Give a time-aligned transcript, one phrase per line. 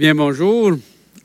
[0.00, 0.78] Bien, bonjour.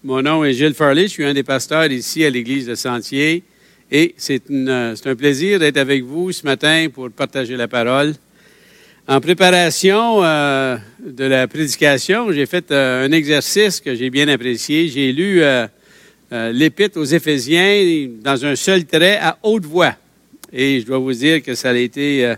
[0.03, 1.03] Mon nom est Gilles Farley.
[1.03, 3.41] Je suis un des pasteurs ici à l'Église de Sentier.
[3.89, 8.15] Et c'est un plaisir d'être avec vous ce matin pour partager la parole.
[9.07, 14.89] En préparation euh, de la prédication, j'ai fait euh, un exercice que j'ai bien apprécié.
[14.89, 15.67] J'ai lu euh,
[16.51, 19.93] l'Épître aux Éphésiens dans un seul trait à haute voix.
[20.51, 22.29] Et je dois vous dire que ça a été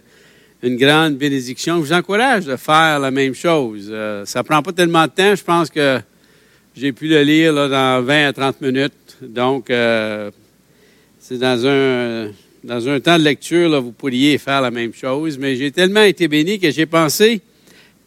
[0.61, 1.77] une grande bénédiction.
[1.77, 3.91] Je vous encourage de faire la même chose.
[4.25, 5.35] ça prend pas tellement de temps.
[5.35, 5.99] Je pense que
[6.79, 8.93] j'ai pu le lire dans 20 à 30 minutes.
[9.21, 10.29] Donc, euh,
[11.19, 12.31] c'est dans un,
[12.63, 15.39] dans un temps de lecture, là, vous pourriez faire la même chose.
[15.39, 17.41] Mais j'ai tellement été béni que j'ai pensé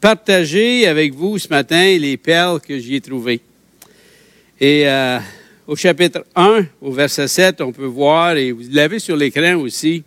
[0.01, 3.41] partager avec vous ce matin les perles que j'y ai trouvées.
[4.61, 5.19] Et euh,
[5.66, 10.05] au chapitre 1, au verset 7, on peut voir, et vous l'avez sur l'écran aussi,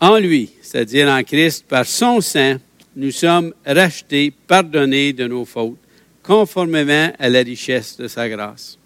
[0.00, 2.56] en lui, c'est-à-dire en Christ, par son sang,
[2.96, 5.76] nous sommes rachetés, pardonnés de nos fautes
[6.22, 8.78] conformément à la richesse de sa grâce.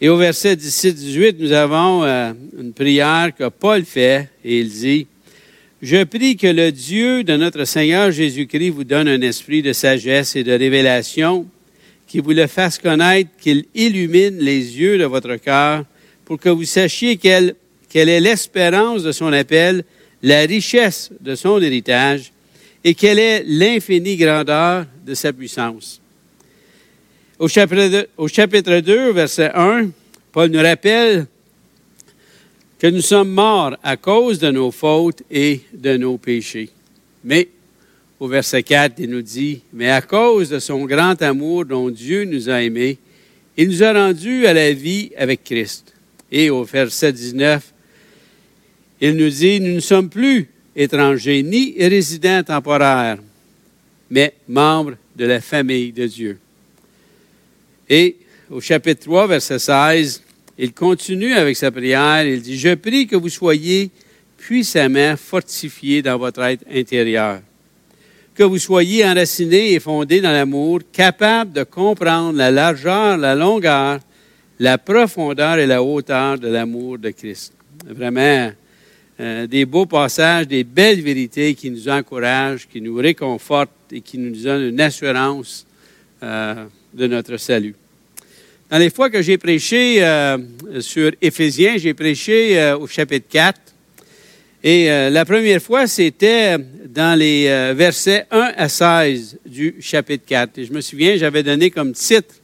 [0.00, 5.06] Et au verset 17-18, nous avons euh, une prière que Paul fait et il dit,
[5.80, 10.34] Je prie que le Dieu de notre Seigneur Jésus-Christ vous donne un esprit de sagesse
[10.36, 11.46] et de révélation,
[12.06, 15.84] qui vous le fasse connaître, qu'il illumine les yeux de votre cœur,
[16.24, 17.54] pour que vous sachiez quelle,
[17.88, 19.84] quelle est l'espérance de son appel,
[20.22, 22.32] la richesse de son héritage,
[22.82, 26.02] et quelle est l'infinie grandeur de sa puissance
[27.44, 27.48] au
[28.28, 29.90] chapitre, 2, verset 1,
[30.32, 31.26] Paul nous rappelle
[32.78, 36.70] que nous sommes morts à cause de nos fautes et de nos péchés.
[37.22, 37.48] Mais
[38.18, 42.24] au verset 4, il nous dit, mais à cause de son grand amour dont Dieu
[42.24, 42.96] nous a aimés,
[43.58, 45.92] il nous a rendus à la vie avec Christ.
[46.32, 47.74] Et au verset 19,
[49.02, 53.18] il nous dit, nous ne sommes plus étrangers ni résidents temporaires,
[54.08, 56.38] mais membres de la famille de Dieu.
[57.88, 58.16] Et
[58.50, 60.22] au chapitre 3, verset 16,
[60.58, 62.24] il continue avec sa prière.
[62.26, 63.90] Il dit, Je prie que vous soyez
[64.38, 67.40] puissamment fortifiés dans votre être intérieur,
[68.34, 74.00] que vous soyez enracinés et fondés dans l'amour, capables de comprendre la largeur, la longueur,
[74.58, 77.54] la profondeur et la hauteur de l'amour de Christ.
[77.86, 78.52] Vraiment,
[79.20, 84.18] euh, des beaux passages, des belles vérités qui nous encouragent, qui nous réconfortent et qui
[84.18, 85.66] nous donnent une assurance
[86.22, 87.74] euh, de notre salut.
[88.70, 90.38] Dans les fois que j'ai prêché euh,
[90.80, 93.60] sur Éphésiens, j'ai prêché euh, au chapitre 4.
[94.62, 96.56] Et euh, la première fois, c'était
[96.88, 100.58] dans les versets 1 à 16 du chapitre 4.
[100.58, 102.34] Et je me souviens, j'avais donné comme titre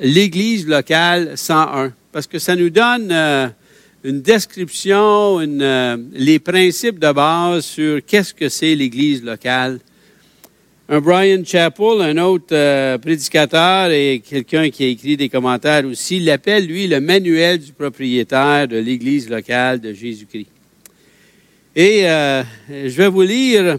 [0.00, 3.12] L'Église locale 101, parce que ça nous donne
[4.02, 5.38] une description,
[6.12, 9.78] les principes de base sur qu'est-ce que c'est l'Église locale
[10.86, 16.20] un Brian Chappell, un autre euh, prédicateur et quelqu'un qui a écrit des commentaires aussi,
[16.20, 20.48] l'appelle, lui, le manuel du propriétaire de l'Église locale de Jésus-Christ.
[21.74, 23.78] Et euh, je vais vous lire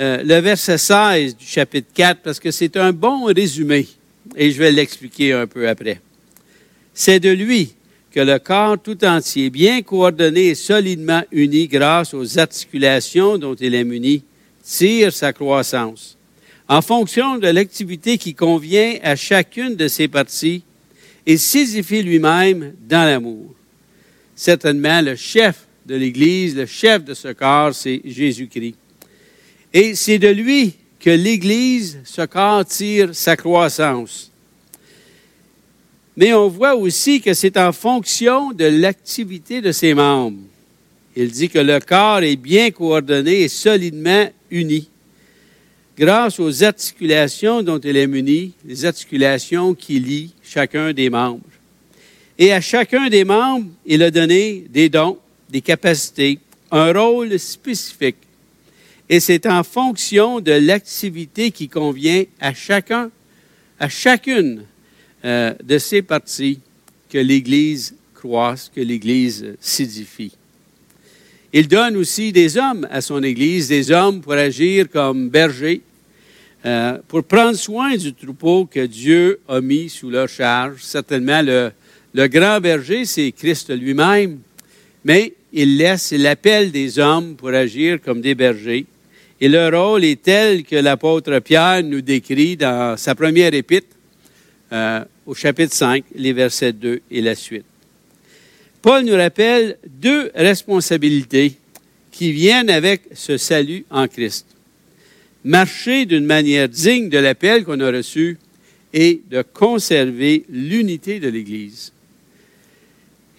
[0.00, 3.86] euh, le verset 16 du chapitre 4 parce que c'est un bon résumé
[4.36, 6.00] et je vais l'expliquer un peu après.
[6.92, 7.74] C'est de lui
[8.10, 13.74] que le corps tout entier, bien coordonné et solidement uni grâce aux articulations dont il
[13.76, 14.24] est muni,
[14.62, 16.18] tire sa croissance
[16.72, 20.62] en fonction de l'activité qui convient à chacune de ses parties
[21.26, 23.54] et s'édifie lui-même dans l'amour.
[24.34, 28.74] Certainement, le chef de l'Église, le chef de ce corps, c'est Jésus-Christ.
[29.74, 34.30] Et c'est de lui que l'Église, ce corps, tire sa croissance.
[36.16, 40.40] Mais on voit aussi que c'est en fonction de l'activité de ses membres.
[41.16, 44.88] Il dit que le corps est bien coordonné et solidement uni
[45.96, 51.40] grâce aux articulations dont il est muni, les articulations qui lient chacun des membres.
[52.38, 55.18] Et à chacun des membres, il a donné des dons,
[55.50, 56.38] des capacités,
[56.70, 58.16] un rôle spécifique.
[59.08, 63.10] Et c'est en fonction de l'activité qui convient à chacun,
[63.78, 64.64] à chacune
[65.24, 66.60] euh, de ces parties
[67.10, 70.32] que l'Église croisse, que l'Église s'édifie.
[71.54, 75.82] Il donne aussi des hommes à son Église, des hommes pour agir comme bergers,
[76.64, 80.82] euh, pour prendre soin du troupeau que Dieu a mis sous leur charge.
[80.82, 84.38] Certainement, le, grand berger, c'est Christ lui-même,
[85.04, 88.86] mais il laisse l'appel des hommes pour agir comme des bergers.
[89.38, 93.94] Et leur rôle est tel que l'apôtre Pierre nous décrit dans sa première épître,
[94.72, 97.66] euh, au chapitre 5, les versets 2 et la suite.
[98.82, 101.54] Paul nous rappelle deux responsabilités
[102.10, 104.46] qui viennent avec ce salut en Christ.
[105.44, 108.38] Marcher d'une manière digne de l'appel qu'on a reçu
[108.92, 111.92] et de conserver l'unité de l'Église.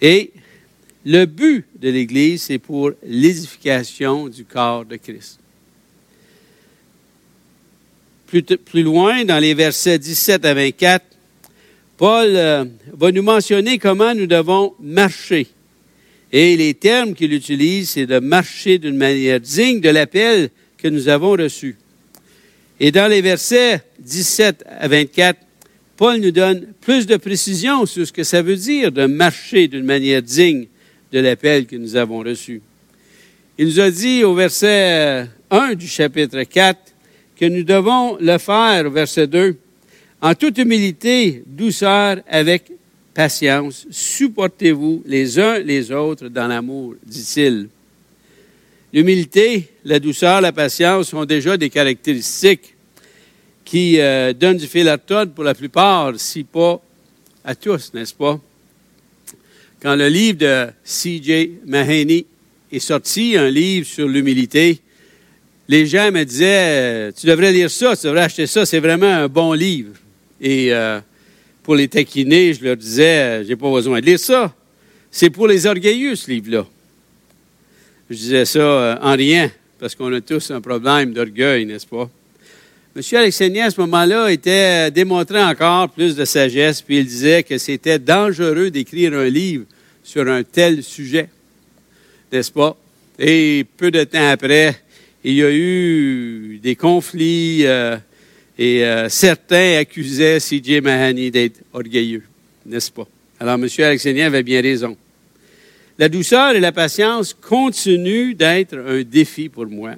[0.00, 0.32] Et
[1.04, 5.38] le but de l'Église, c'est pour l'édification du corps de Christ.
[8.26, 11.04] Plus, loin, dans les versets 17 à 24,
[11.96, 15.46] Paul euh, va nous mentionner comment nous devons marcher.
[16.32, 21.08] Et les termes qu'il utilise, c'est de marcher d'une manière digne de l'appel que nous
[21.08, 21.76] avons reçu.
[22.80, 25.38] Et dans les versets 17 à 24,
[25.96, 29.84] Paul nous donne plus de précision sur ce que ça veut dire de marcher d'une
[29.84, 30.66] manière digne
[31.12, 32.60] de l'appel que nous avons reçu.
[33.56, 36.80] Il nous a dit au verset 1 du chapitre 4
[37.38, 39.56] que nous devons le faire au verset 2
[40.24, 42.72] en toute humilité, douceur, avec
[43.12, 47.68] patience, supportez-vous les uns les autres dans l'amour, dit-il.
[48.90, 52.74] L'humilité, la douceur, la patience sont déjà des caractéristiques
[53.66, 56.80] qui euh, donnent du fil à retordre pour la plupart, si pas
[57.44, 58.40] à tous, n'est-ce pas?
[59.82, 61.58] Quand le livre de C.J.
[61.66, 62.24] Mahaney
[62.72, 64.80] est sorti, un livre sur l'humilité,
[65.68, 69.28] les gens me disaient, tu devrais lire ça, tu devrais acheter ça, c'est vraiment un
[69.28, 69.92] bon livre.
[70.40, 71.00] Et euh,
[71.62, 74.54] pour les taquiner, je leur disais, j'ai pas besoin de lire ça.
[75.10, 76.66] C'est pour les orgueilleux, ce livre-là.
[78.10, 82.10] Je disais ça euh, en rien, parce qu'on a tous un problème d'orgueil, n'est-ce pas?
[82.96, 83.02] M.
[83.18, 87.98] Alexandrien, à ce moment-là, était démontré encore plus de sagesse, puis il disait que c'était
[87.98, 89.64] dangereux d'écrire un livre
[90.02, 91.28] sur un tel sujet,
[92.30, 92.76] n'est-ce pas?
[93.18, 94.76] Et peu de temps après,
[95.24, 97.96] il y a eu des conflits euh,
[98.56, 100.80] et euh, certains accusaient C.J.
[100.80, 102.22] Mahoney d'être orgueilleux,
[102.66, 103.06] n'est-ce pas?
[103.40, 103.68] Alors, M.
[103.78, 104.96] Alexandrien avait bien raison.
[105.98, 109.94] La douceur et la patience continuent d'être un défi pour moi.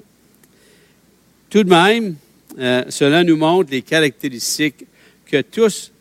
[1.49, 2.15] Tout de même,
[2.57, 4.85] euh, cela nous montre les caractéristiques
[5.25, 5.91] que tous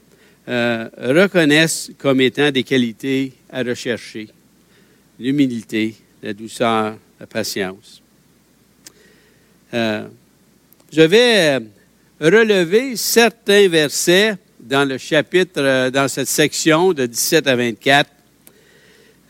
[0.49, 4.29] euh, reconnaissent comme étant des qualités à rechercher.
[5.19, 8.03] L'humilité, la douceur, la patience.
[9.73, 11.61] je vais
[12.21, 18.11] relever certains versets dans le chapitre, euh, dans cette section de 17 à 24,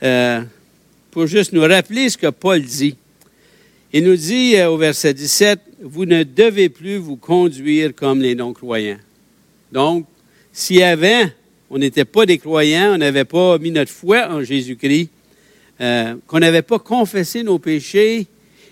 [0.02, 0.40] euh,
[1.10, 2.96] pour juste nous rappeler ce que Paul dit.
[3.92, 8.34] Il nous dit euh, au verset 17, vous ne devez plus vous conduire comme les
[8.34, 8.98] non-croyants.
[9.72, 10.06] Donc,
[10.52, 11.24] si avant,
[11.70, 15.10] on n'était pas des croyants, on n'avait pas mis notre foi en Jésus-Christ,
[15.78, 18.26] qu'on n'avait pas confessé nos péchés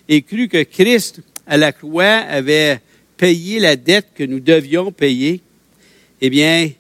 [0.08, 2.80] et cru que Christ, à la croix, avait
[3.24, 5.40] payer la dette que nous devions payer,
[6.20, 6.70] eh bien,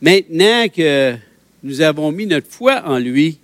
[0.00, 1.16] maintenant que
[1.64, 3.38] nous avons mis notre foi en lui,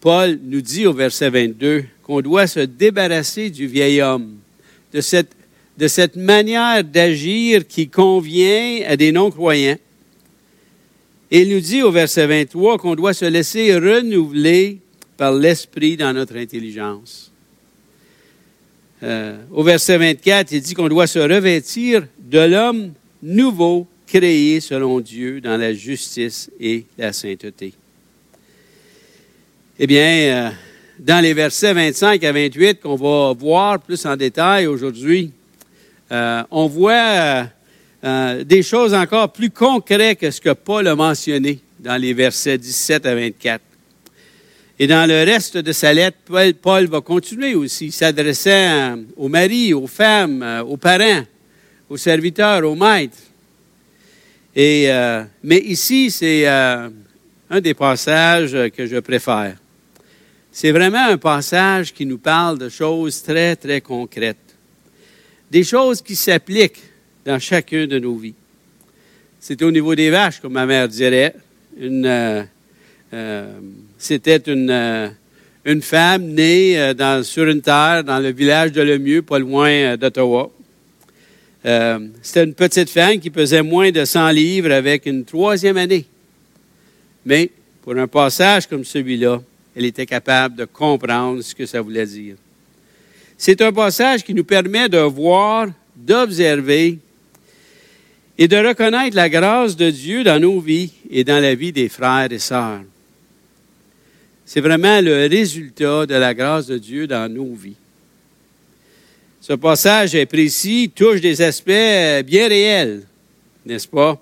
[0.00, 4.36] Paul nous dit au verset 22 qu'on doit se débarrasser du vieil homme,
[4.92, 5.32] de cette,
[5.78, 9.78] de cette manière d'agir qui convient à des non-croyants.
[11.32, 14.78] Il nous dit au verset 23 qu'on doit se laisser renouveler
[15.16, 17.31] par l'Esprit dans notre intelligence.
[19.02, 25.00] Euh, au verset 24, il dit qu'on doit se revêtir de l'homme nouveau créé selon
[25.00, 27.72] Dieu dans la justice et la sainteté.
[29.78, 30.50] Eh bien, euh,
[31.00, 35.32] dans les versets 25 à 28 qu'on va voir plus en détail aujourd'hui,
[36.12, 37.46] euh, on voit
[38.44, 43.06] des choses encore plus concrètes que ce que Paul a mentionné dans les versets 17
[43.06, 43.62] à 24.
[44.82, 46.18] Et dans le reste de sa lettre,
[46.60, 51.22] Paul, va continuer aussi, s'adressant aux maris, aux femmes, euh, aux parents,
[51.88, 53.16] aux serviteurs, aux maîtres.
[54.56, 56.88] Et, euh, mais ici, c'est euh,
[57.48, 59.56] un des passages que je préfère.
[60.50, 64.56] C'est vraiment un passage qui nous parle de choses très, très concrètes.
[65.48, 66.82] Des choses qui s'appliquent
[67.24, 68.34] dans chacune de nos vies.
[69.38, 71.36] C'est au niveau des vaches, comme ma mère dirait,
[71.78, 72.48] une,
[73.14, 73.60] euh,
[74.02, 75.08] c'était une, euh,
[75.64, 79.96] une femme née euh, dans, sur une terre dans le village de Lemieux, pas loin
[79.96, 80.50] d'Ottawa.
[81.64, 86.04] C'était une petite femme qui pesait moins de 100 livres avec une troisième année.
[87.24, 87.50] Mais
[87.82, 89.40] pour un passage comme celui-là,
[89.76, 92.34] elle était capable de comprendre ce que ça voulait dire.
[93.38, 96.98] C'est un passage qui nous permet de voir, d'observer
[98.36, 101.88] et de reconnaître la grâce de Dieu dans nos vies et dans la vie des
[101.88, 102.82] frères et sœurs.
[104.44, 107.76] C'est vraiment le résultat de la grâce de Dieu dans nos vies.
[109.40, 113.02] Ce passage est précis, touche des aspects bien réels,
[113.66, 114.20] n'est-ce pas?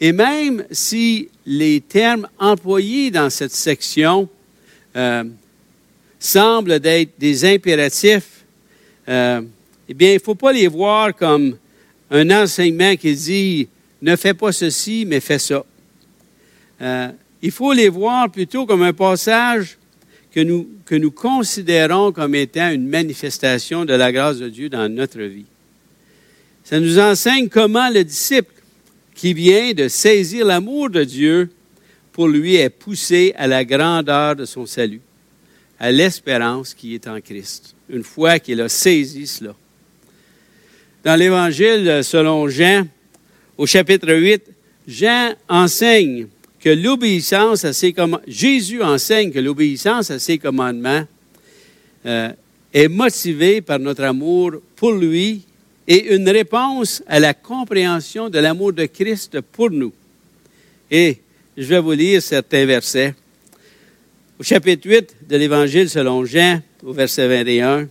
[0.00, 4.28] Et même si les termes employés dans cette section
[4.94, 5.24] euh,
[6.18, 8.44] semblent être des impératifs,
[9.08, 9.40] euh,
[9.88, 11.56] eh bien, il ne faut pas les voir comme
[12.10, 13.68] un enseignement qui dit
[14.02, 15.64] ne fais pas ceci, mais fais ça.
[16.80, 17.08] Euh,
[17.42, 19.78] il faut les voir plutôt comme un passage
[20.32, 24.88] que nous, que nous considérons comme étant une manifestation de la grâce de Dieu dans
[24.88, 25.46] notre vie.
[26.64, 28.52] Ça nous enseigne comment le disciple
[29.14, 31.50] qui vient de saisir l'amour de Dieu
[32.12, 35.00] pour lui est poussé à la grandeur de son salut,
[35.78, 39.54] à l'espérance qui est en Christ, une fois qu'il a saisi cela.
[41.04, 42.86] Dans l'Évangile selon Jean,
[43.56, 44.42] au chapitre 8,
[44.88, 46.26] Jean enseigne
[46.66, 51.04] que l'obéissance à ses commandements, Jésus enseigne que l'obéissance à ses commandements
[52.04, 52.32] euh,
[52.74, 55.42] est motivée par notre amour pour lui
[55.86, 59.92] et une réponse à la compréhension de l'amour de Christ pour nous.
[60.90, 61.18] Et
[61.56, 63.14] je vais vous lire certains versets.
[64.40, 67.88] Au chapitre 8 de l'Évangile selon Jean, au verset 21,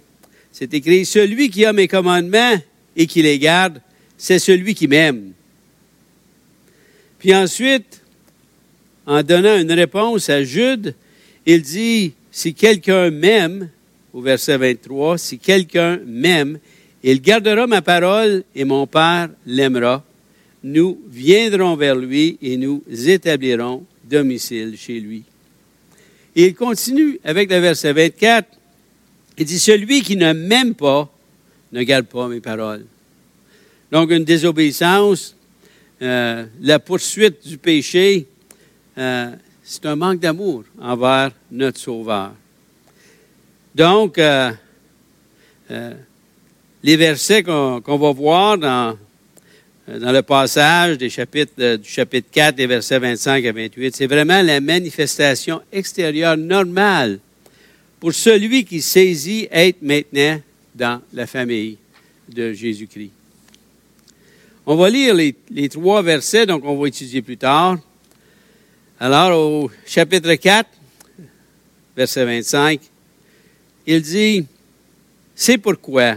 [0.51, 2.57] c'est écrit, Celui qui a mes commandements
[2.97, 3.79] et qui les garde,
[4.17, 5.31] c'est celui qui m'aime.
[7.19, 8.01] Puis ensuite,
[9.05, 10.95] en donnant une réponse à Jude,
[11.45, 13.69] il dit, si quelqu'un m'aime,
[14.13, 16.59] au verset 23, si quelqu'un m'aime,
[17.03, 20.03] il gardera ma parole et mon Père l'aimera.
[20.63, 25.23] Nous viendrons vers lui et nous établirons domicile chez lui.
[26.35, 28.47] Et il continue avec le verset 24.
[29.37, 31.11] Il dit, celui qui ne m'aime pas
[31.71, 32.85] ne garde pas mes paroles.
[33.91, 35.35] Donc une désobéissance,
[36.01, 38.27] euh, la poursuite du péché,
[38.97, 39.31] euh,
[39.63, 42.31] c'est un manque d'amour envers notre Sauveur.
[43.73, 44.51] Donc, euh,
[46.83, 48.97] les versets qu'on va voir dans,
[49.87, 55.61] dans le passage du chapitre 4, des versets 25 à 28, c'est vraiment la manifestation
[55.71, 57.19] extérieure normale
[57.99, 60.39] pour celui qui saisit être maintenant
[60.73, 61.77] dans la famille
[62.29, 63.11] de Jésus-Christ.
[64.67, 67.77] On va lire les, les, trois versets, donc on va étudier plus tard.
[68.99, 70.69] Alors, au chapitre 4,
[71.97, 72.79] verset 25,
[73.85, 74.45] il dit,
[75.35, 76.15] C'est pourquoi,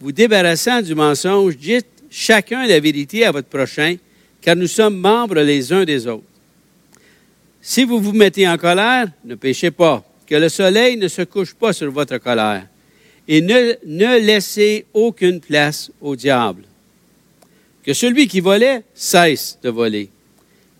[0.00, 3.96] vous débarrassant du mensonge, dites chacun la vérité à votre prochain,
[4.40, 6.24] car nous sommes membres les uns des autres.
[7.60, 11.54] Si vous vous mettez en colère, ne péchez pas, que le soleil ne se couche
[11.54, 12.66] pas sur votre colère,
[13.28, 16.64] et ne, laissez aucune place au diable
[17.84, 20.08] que celui qui volait cesse de voler,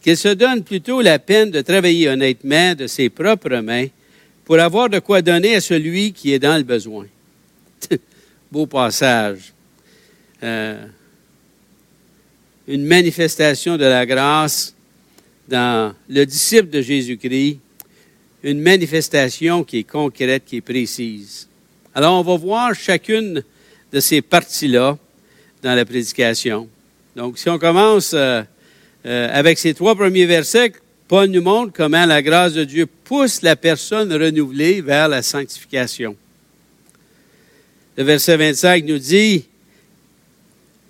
[0.03, 3.87] qu'il se donne plutôt la peine de travailler honnêtement de ses propres mains
[4.45, 7.07] pour avoir de quoi donner à celui qui est dans le besoin.
[8.51, 9.53] Beau passage.
[10.43, 10.85] Euh,
[12.67, 14.75] une manifestation de la grâce
[15.49, 17.59] dans le disciple de Jésus-Christ,
[18.43, 21.49] une manifestation qui est concrète, qui est précise.
[21.95, 23.43] Alors, on va voir chacune
[23.93, 24.99] de ces parties-là
[25.63, 26.69] dans la prédication.
[27.15, 28.43] Donc, si on commence euh,
[29.05, 30.73] euh, avec ces trois premiers versets,
[31.09, 36.17] Paul nous montre comment la grâce de Dieu pousse la personne renouvelée vers la sanctification.
[37.97, 39.45] Le verset 25 nous dit,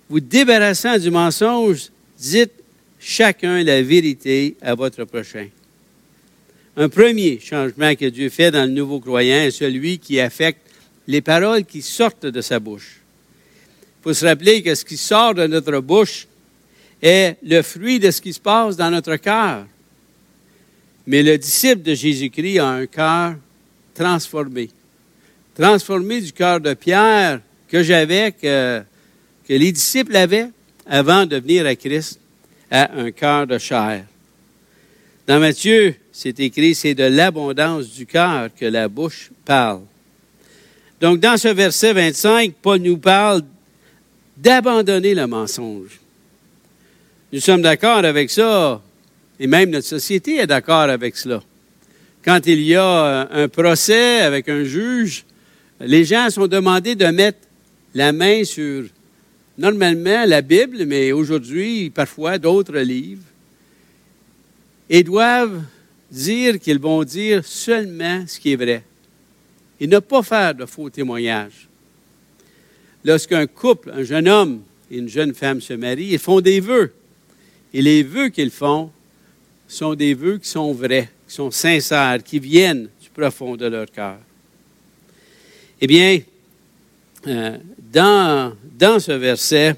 [0.09, 1.88] vous débarrassant du mensonge,
[2.19, 2.52] dites
[3.00, 5.49] chacun la vérité à votre prochain.
[6.76, 10.61] Un premier changement que Dieu fait dans le nouveau croyant est celui qui affecte
[11.09, 13.00] les paroles qui sortent de sa bouche.
[14.00, 16.26] Il faut se rappeler que ce qui sort de notre bouche
[17.02, 19.66] est le fruit de ce qui se passe dans notre cœur.
[21.06, 23.35] Mais le disciple de Jésus-Christ a un cœur
[23.94, 24.71] transformé.
[25.54, 28.82] Transformé du cœur de Pierre que j'avais, que,
[29.47, 30.49] que les disciples avaient
[30.87, 32.21] avant de venir à Christ,
[32.71, 34.04] à un cœur de chair.
[35.26, 39.82] Dans Matthieu, c'est écrit, c'est de l'abondance du cœur que la bouche parle.
[41.00, 43.42] Donc, dans ce verset 25, Paul nous parle
[44.37, 46.01] d'abandonner le mensonge.
[47.32, 48.82] Nous sommes d'accord avec ça,
[49.40, 51.42] et même notre société est d'accord avec cela.
[52.22, 55.24] Quand il y a un procès avec un juge,
[55.80, 57.38] les gens sont demandés de mettre
[57.94, 58.84] la main sur,
[59.56, 63.22] normalement, la Bible, mais aujourd'hui, parfois, d'autres livres,
[64.90, 65.62] et doivent
[66.10, 68.82] dire qu'ils vont dire seulement ce qui est vrai
[69.80, 71.66] et ne pas faire de faux témoignages
[73.02, 74.60] lorsqu'un couple, un jeune homme
[74.90, 76.92] et une jeune femme se marient, ils font des vœux.
[77.74, 78.90] Et les vœux qu'ils font
[79.66, 83.90] sont des vœux qui sont vrais, qui sont sincères, qui viennent du profond de leur
[83.90, 84.18] cœur.
[85.80, 86.20] Eh bien,
[87.26, 87.58] euh,
[87.92, 89.76] dans, ce verset,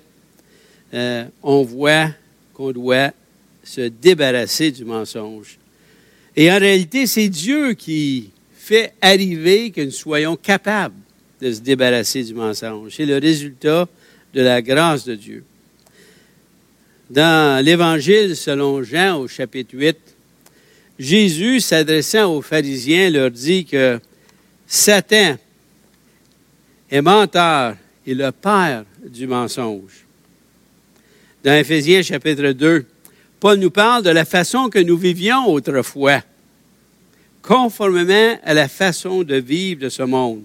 [0.93, 2.09] euh, on voit
[2.53, 3.11] qu'on doit
[3.63, 5.59] se débarrasser du mensonge.
[6.37, 10.95] Et en réalité, c'est Dieu qui fait arriver que nous soyons capables
[11.41, 12.95] de se débarrasser du mensonge.
[12.97, 13.89] C'est le résultat
[14.33, 15.45] de la grâce de Dieu.
[17.11, 19.97] Dans l'Évangile selon Jean au chapitre 8,
[20.99, 24.01] Jésus, s'adressant aux pharisiens, leur dit que
[24.67, 25.37] Satan
[26.91, 30.05] est menteur et le père du mensonge.
[31.43, 32.87] Dans Éphésiens chapitre 2,
[33.41, 36.23] Paul nous parle de la façon que nous vivions autrefois,
[37.43, 40.45] conformément à la façon de vivre de ce monde,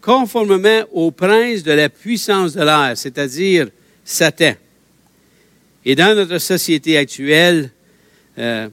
[0.00, 3.68] conformément au prince de la puissance de l'air, c'est-à-dire
[4.04, 4.54] Satan.
[5.84, 7.70] Et dans notre société actuelle,
[8.38, 8.68] euh,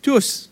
[0.00, 0.50] tous,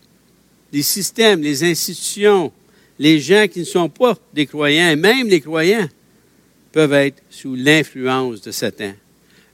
[0.71, 2.51] les systèmes, les institutions,
[2.99, 5.87] les gens qui ne sont pas des croyants, et même les croyants,
[6.71, 8.93] peuvent être sous l'influence de Satan.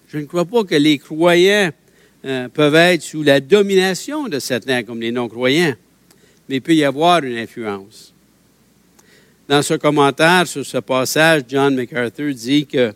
[0.09, 1.71] Je ne crois pas que les croyants
[2.25, 5.75] euh, peuvent être sous la domination de Satan comme les non-croyants,
[6.49, 8.13] mais il peut y avoir une influence.
[9.47, 12.93] Dans ce commentaire sur ce passage, John MacArthur dit que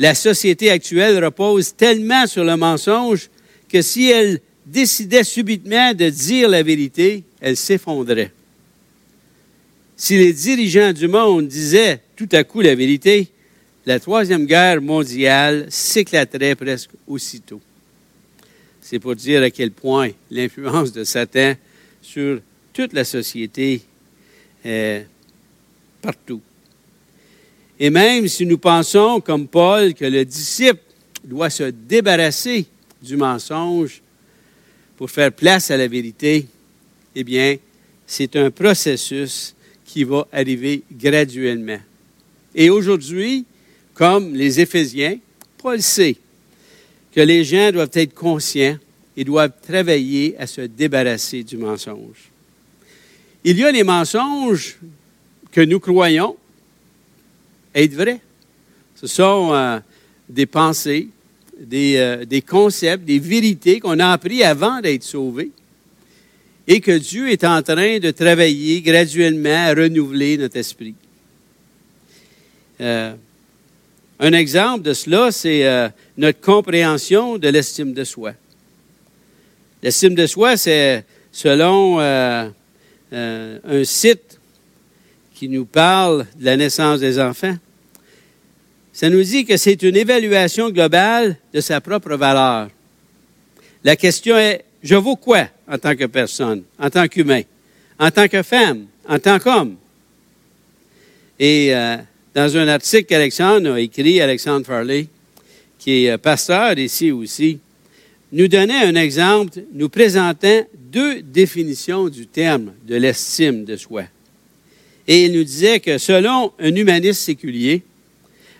[0.00, 3.28] la société actuelle repose tellement sur le mensonge
[3.68, 8.32] que si elle décidait subitement de dire la vérité, elle s'effondrait.
[9.98, 13.28] Si les dirigeants du monde disaient tout à coup la vérité,
[13.84, 17.60] la Troisième Guerre mondiale s'éclaterait presque aussitôt.
[18.80, 21.52] C'est pour dire à quel point l'influence de Satan
[22.00, 22.40] sur
[22.72, 23.82] toute la société
[24.64, 25.04] est
[26.00, 26.40] partout.
[27.82, 30.80] Et même si nous pensons, comme Paul, que le disciple
[31.24, 32.66] doit se débarrasser
[33.02, 34.02] du mensonge
[34.98, 36.46] pour faire place à la vérité,
[37.16, 37.56] eh bien,
[38.06, 39.54] c'est un processus
[39.86, 41.78] qui va arriver graduellement.
[42.54, 43.46] Et aujourd'hui,
[43.94, 45.18] comme les Éphésiens,
[45.56, 46.16] Paul sait
[47.14, 48.76] que les gens doivent être conscients
[49.16, 52.30] et doivent travailler à se débarrasser du mensonge.
[53.42, 54.76] Il y a les mensonges
[55.50, 56.36] que nous croyons
[57.74, 58.20] être vrai?
[58.96, 59.78] Ce sont euh,
[60.28, 61.08] des pensées,
[61.58, 65.50] des, euh, des, concepts, des vérités qu'on a appris avant d'être sauvés
[66.66, 70.94] et que Dieu est en train de travailler graduellement à renouveler notre esprit.
[72.80, 73.14] Euh,
[74.18, 78.34] un exemple de cela, c'est notre compréhension de l'estime de soi.
[79.82, 82.52] L'estime de soi, c'est selon un
[83.84, 84.29] site
[85.40, 87.56] qui nous parle de la naissance des enfants,
[88.92, 92.68] ça nous dit que c'est une évaluation globale de sa propre valeur.
[93.82, 97.40] La question est, je vaux quoi en tant que personne, en tant qu'humain,
[97.98, 99.76] en tant que femme, en tant qu'homme?
[101.38, 101.96] Et euh,
[102.34, 105.06] dans un article qu'Alexandre a écrit, Alexandre Farley,
[105.78, 107.60] qui est euh, pasteur ici aussi,
[108.30, 114.04] nous donnait un exemple, nous présentant deux définitions du terme de l'estime de soi.
[115.10, 117.82] Et il nous disait que selon un humaniste séculier,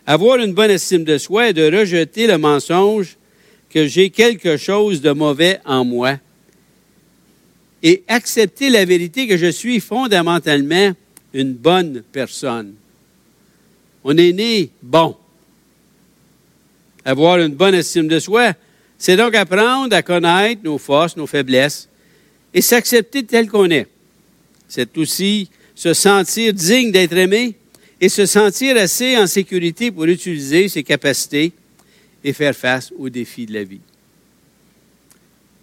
[0.04, 3.16] avoir une bonne estime de soi est de rejeter le mensonge
[3.68, 6.18] que j'ai quelque chose de mauvais en moi
[7.84, 10.90] et accepter la vérité que je suis fondamentalement
[11.34, 12.74] une bonne personne.
[14.02, 15.16] On est né bon.
[17.04, 18.54] Avoir une bonne estime de soi,
[18.98, 21.88] c'est donc apprendre à connaître nos forces, nos faiblesses
[22.52, 23.86] et s'accepter tel qu'on est.
[24.66, 25.48] C'est aussi
[25.80, 27.54] se sentir digne d'être aimé
[27.98, 31.52] et se sentir assez en sécurité pour utiliser ses capacités
[32.22, 33.80] et faire face aux défis de la vie.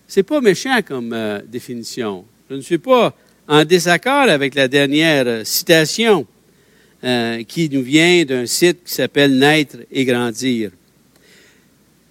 [0.08, 2.26] C'est pas méchant comme euh, définition.
[2.50, 3.16] Je ne suis pas
[3.48, 6.26] en désaccord avec la dernière euh, citation
[7.04, 10.72] euh, qui nous vient d'un site qui s'appelle Naître et grandir.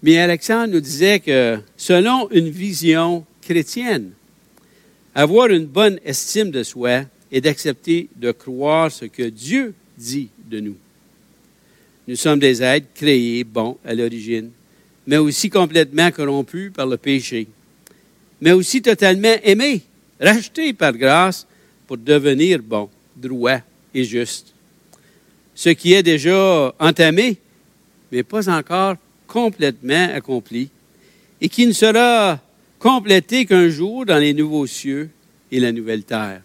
[0.05, 4.12] Mais Alexandre nous disait que selon une vision chrétienne,
[5.12, 7.03] avoir une bonne estime de soi,
[7.37, 10.77] et d'accepter de croire ce que Dieu dit de nous.
[12.09, 14.51] Nous sommes des êtres créés bons à l'origine,
[15.07, 17.46] mais aussi complètement corrompus par le péché,
[18.40, 19.83] mais aussi totalement aimés,
[20.18, 21.46] rachetés par grâce
[21.87, 23.61] pour devenir bons, droits
[23.92, 24.55] et justes.
[25.55, 27.37] Ce qui est déjà entamé,
[28.11, 28.96] mais pas encore
[29.27, 30.70] complètement accompli,
[31.42, 32.40] et qui ne sera
[32.79, 35.11] complété qu'un jour dans les nouveaux cieux
[35.53, 36.40] et la nouvelle terre.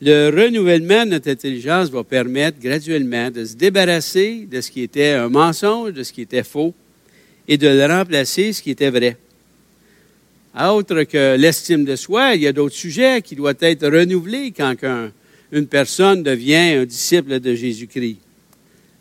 [0.00, 5.10] Le renouvellement de notre intelligence va permettre graduellement de se débarrasser de ce qui était
[5.10, 6.72] un mensonge, de ce qui était faux,
[7.48, 9.16] et de remplacer ce qui était vrai.
[10.56, 14.74] Autre que l'estime de soi, il y a d'autres sujets qui doivent être renouvelés quand
[15.50, 18.18] une personne devient un disciple de Jésus-Christ.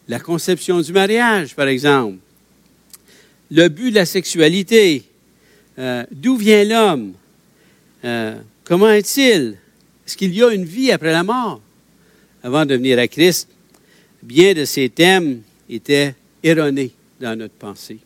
[0.07, 2.17] La conception du mariage, par exemple.
[3.51, 5.03] Le but de la sexualité.
[5.79, 7.13] Euh, d'où vient l'homme?
[8.03, 9.57] Euh, comment est-il?
[10.08, 11.60] Est-ce qu'il y a une vie après la mort?
[12.41, 13.50] Avant de venir à Christ,
[14.24, 17.98] bien de ces thèmes étaient erronés dans notre pensée.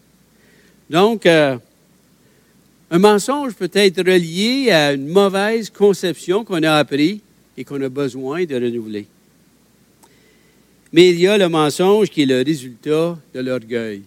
[0.90, 1.58] Donc, euh,
[2.90, 7.22] un mensonge peut être relié à une mauvaise conception qu'on a appris
[7.56, 9.06] et qu'on a besoin de renouveler.
[10.92, 14.02] Mais il y a le mensonge qui est le résultat de l'orgueil.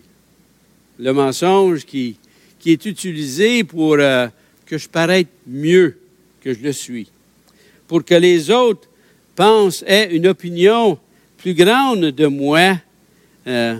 [0.98, 2.16] Le mensonge qui,
[2.66, 4.26] est utilisé pour euh,
[4.66, 5.96] que je paraisse mieux
[6.40, 7.08] que je le suis,
[7.94, 8.88] pour que les autres
[9.36, 10.98] pensent, aient une opinion
[11.36, 12.76] plus grande de moi,
[13.46, 13.76] euh,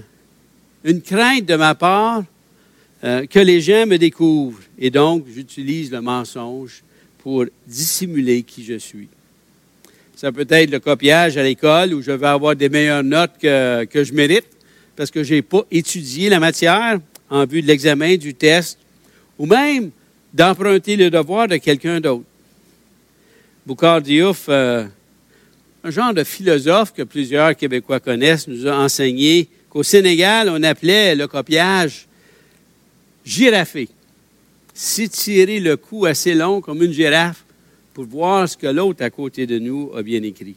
[0.85, 2.22] une crainte de ma part,
[3.03, 4.62] euh, que les gens me découvrent.
[4.79, 6.85] Et donc, j'utilise le mensonge
[7.24, 9.09] pour dissimuler qui je suis.
[10.14, 13.83] Ça peut être le copiage à l'école où je vais avoir des meilleures notes que,
[13.83, 14.46] que je mérite
[14.94, 17.00] parce que je n'ai pas étudié la matière
[17.31, 18.79] en vue de l'examen, du test,
[19.40, 19.90] ou même
[20.33, 22.22] d'emprunter le devoir de quelqu'un d'autre.
[23.66, 24.85] Boucard Diouf, euh,
[25.85, 31.14] un genre de philosophe que plusieurs Québécois connaissent, nous a enseigné qu'au Sénégal, on appelait
[31.14, 32.07] le copiage
[33.24, 33.88] girafé.
[34.74, 37.42] S'étirer le cou assez long comme une girafe
[37.94, 40.57] pour voir ce que l'autre à côté de nous a bien écrit.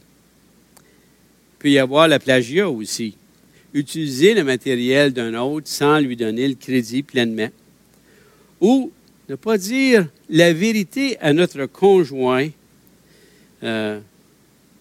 [0.74, 3.16] Il peut y avoir la plagiat aussi.
[3.72, 7.48] Utiliser le matériel d'un autre sans lui donner le crédit pleinement.
[8.60, 8.92] Ou
[9.30, 12.48] ne pas dire la vérité à notre conjoint
[13.62, 14.00] euh,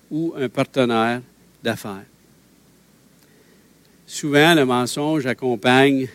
[0.10, 1.22] ou un partenaire
[1.64, 2.06] d'affaires.
[4.06, 6.08] Souvent, le mensonge accompagne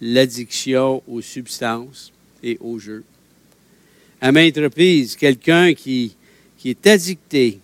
[0.00, 3.04] l'addiction aux substances et aux jeux
[4.20, 6.14] à maintes reprises, quelqu'un qui,
[6.58, 7.60] qui est addicté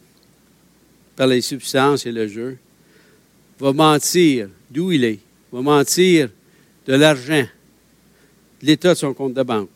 [1.16, 2.58] par les substances et le jeu
[3.58, 5.20] va mentir d'où il est,
[5.52, 6.30] va mentir
[6.86, 7.46] de l'argent,
[8.60, 9.70] de l'état de son compte de banque.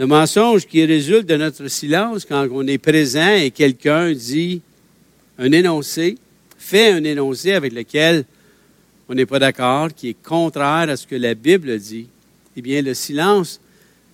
[0.00, 4.62] Le mensonge qui résulte de notre silence quand on est présent et quelqu'un dit
[5.36, 6.16] un énoncé,
[6.56, 8.24] fait un énoncé avec lequel
[9.10, 12.06] on n'est pas d'accord, qui est contraire à ce que la Bible dit,
[12.56, 13.60] eh bien, le silence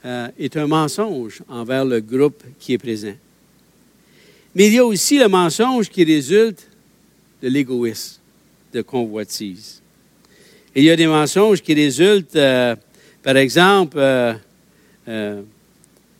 [0.05, 3.15] euh, est un mensonge envers le groupe qui est présent.
[4.57, 6.67] Mais il y a aussi le mensonge qui résulte
[7.41, 8.19] de l'égoïsme,
[8.73, 9.81] de convoitise.
[10.75, 12.75] il y a des mensonges qui résultent, euh,
[13.23, 14.35] par exemple, euh,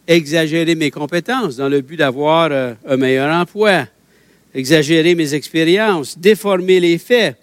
[0.07, 2.51] exagérer mes compétences dans le but d'avoir
[2.87, 3.87] un meilleur emploi,
[4.55, 7.37] exagérer mes expériences, déformer les faits.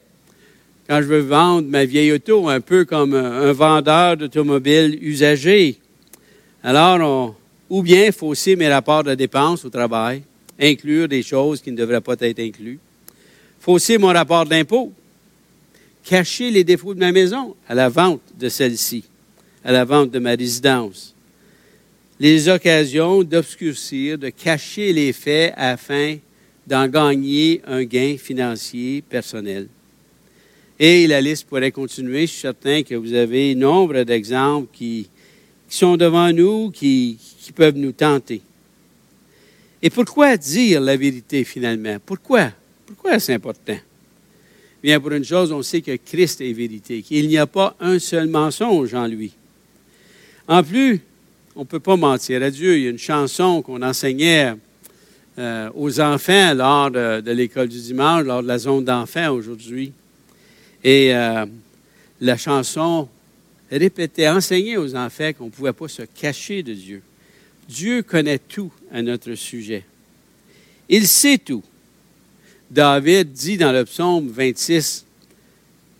[0.87, 5.77] Quand je veux vendre ma vieille auto, un peu comme un vendeur d'automobiles usagés,
[6.63, 7.35] alors,
[7.69, 10.23] ou bien fausser mes rapports de dépenses au travail,
[10.59, 12.79] inclure des choses qui ne devraient pas être incluses,
[13.59, 14.91] fausser mon rapport d'impôt,
[16.03, 19.03] cacher les défauts de ma maison à la vente de celle-ci,
[19.63, 21.13] à la vente de ma résidence,
[22.19, 26.17] les occasions d'obscurcir, de cacher les faits afin
[26.65, 29.67] d'en gagner un gain financier personnel.
[30.79, 32.21] Et la liste pourrait continuer.
[32.21, 35.09] Je suis certain que vous avez nombre d'exemples qui,
[35.69, 37.17] qui sont devant nous, qui,
[37.55, 38.41] peuvent nous tenter.
[39.81, 41.97] Et pourquoi dire la vérité finalement?
[42.05, 42.51] Pourquoi?
[42.85, 43.77] Pourquoi c'est important?
[44.81, 47.99] Bien, pour une chose, on sait que Christ est vérité, qu'il n'y a pas un
[47.99, 49.33] seul mensonge en lui.
[50.47, 51.01] En plus,
[51.55, 52.77] on ne peut pas mentir à Dieu.
[52.77, 54.53] Il y a une chanson qu'on enseignait
[55.37, 59.93] euh, aux enfants lors de, l'école du dimanche, lors de la zone d'enfants aujourd'hui.
[60.83, 61.45] Et euh,
[62.21, 63.07] la chanson
[63.71, 67.01] répéter, enseigner aux enfants qu'on ne pouvait pas se cacher de Dieu.
[67.67, 69.83] Dieu connaît tout à notre sujet.
[70.89, 71.63] Il sait tout.
[72.69, 75.05] David dit dans le psaume 26,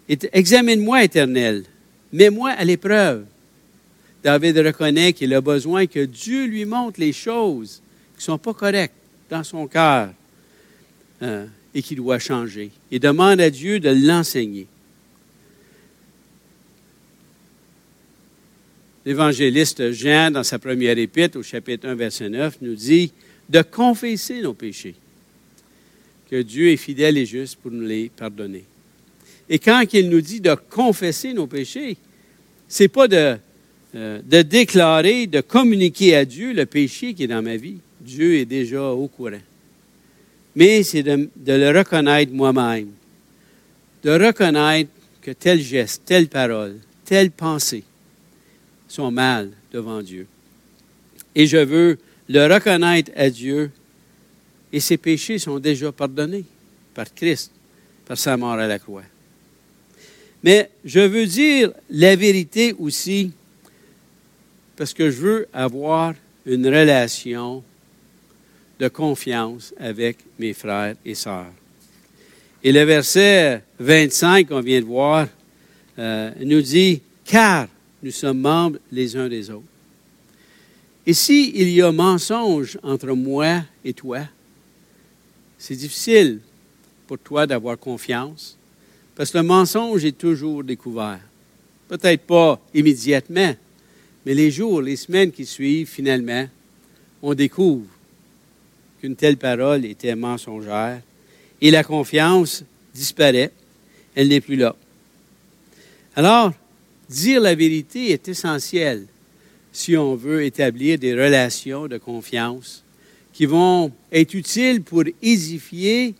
[0.09, 1.63] Examine-moi, Éternel,
[2.11, 3.25] mets-moi à l'épreuve.
[4.23, 7.81] David reconnaît qu'il a besoin que Dieu lui montre les choses
[8.13, 8.95] qui ne sont pas correctes
[9.29, 10.09] dans son cœur
[11.21, 12.71] euh, et qui doit changer.
[12.89, 14.67] Il demande à Dieu de l'enseigner.
[19.05, 23.11] l'évangéliste Jean, dans sa première épître, au chapitre 1, verset 9, nous dit
[23.49, 24.95] de confesser nos péchés,
[26.29, 28.63] que Dieu est fidèle et juste pour nous les pardonner.
[29.49, 31.97] Et quand il nous dit de confesser nos péchés,
[32.69, 33.37] ce n'est pas de,
[33.95, 37.77] euh, de déclarer, de communiquer à Dieu le péché qui est dans ma vie.
[38.01, 39.37] Dieu est déjà au courant.
[40.55, 42.89] Mais c'est de, de le reconnaître moi-même,
[44.03, 44.89] de reconnaître
[45.21, 47.83] que tel geste, telle parole, telle pensée,
[48.87, 50.27] sont mal devant Dieu.
[51.35, 51.97] Et je veux
[52.29, 53.71] le reconnaître à Dieu
[54.71, 56.45] et ses péchés sont déjà pardonnés
[56.93, 57.51] par Christ,
[58.05, 59.03] par sa mort à la croix.
[60.43, 63.31] Mais je veux dire la vérité aussi
[64.75, 66.13] parce que je veux avoir
[66.45, 67.63] une relation
[68.79, 71.51] de confiance avec mes frères et sœurs.
[72.63, 75.27] Et le verset 25 qu'on vient de voir
[75.99, 77.67] euh, nous dit, car
[78.01, 79.63] nous sommes membres les uns des autres.
[81.05, 84.21] Et s'il il y a mensonge entre moi et toi,
[85.57, 86.39] c'est difficile
[87.07, 88.57] pour toi d'avoir confiance,
[89.15, 91.19] parce que le mensonge est toujours découvert.
[91.89, 93.53] Peut-être pas immédiatement,
[94.25, 96.47] mais les jours, les semaines qui suivent, finalement,
[97.21, 97.87] on découvre
[99.01, 101.01] qu'une telle parole était mensongère
[101.61, 103.51] et la confiance disparaît,
[104.15, 104.75] elle n'est plus là.
[106.15, 106.53] Alors,
[107.09, 109.05] dire la vérité est essentiel
[109.71, 112.83] si on veut établir des relations de confiance
[113.33, 116.13] qui vont être utiles pour édifier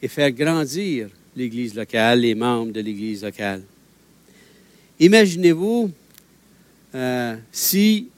[0.00, 3.62] et faire grandir l'Église locale, les membres de l'Église locale.
[4.98, 5.92] Imaginez-vous
[6.94, 8.08] euh, si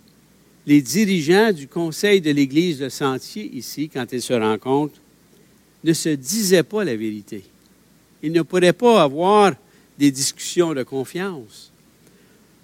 [0.66, 5.00] les dirigeants du conseil de l'Église de Sentier ici, quand ils se rencontrent,
[5.82, 7.44] ne se disaient pas la vérité.
[8.22, 9.54] Ils ne pourraient pas avoir
[9.98, 11.72] des discussions de confiance.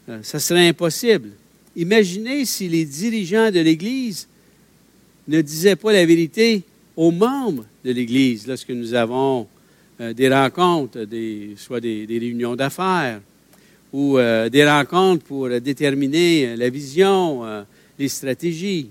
[0.09, 1.31] Euh, ça serait impossible.
[1.75, 4.29] Imaginez si les dirigeants de l'Église
[5.29, 6.63] ne disaient pas la vérité
[6.97, 9.47] aux membres de l'Église lorsque nous avons
[10.01, 13.21] euh, des rencontres, des, soit des, réunions d'affaires
[13.97, 17.65] ou euh, des rencontres pour déterminer la vision,
[17.99, 18.91] les stratégies.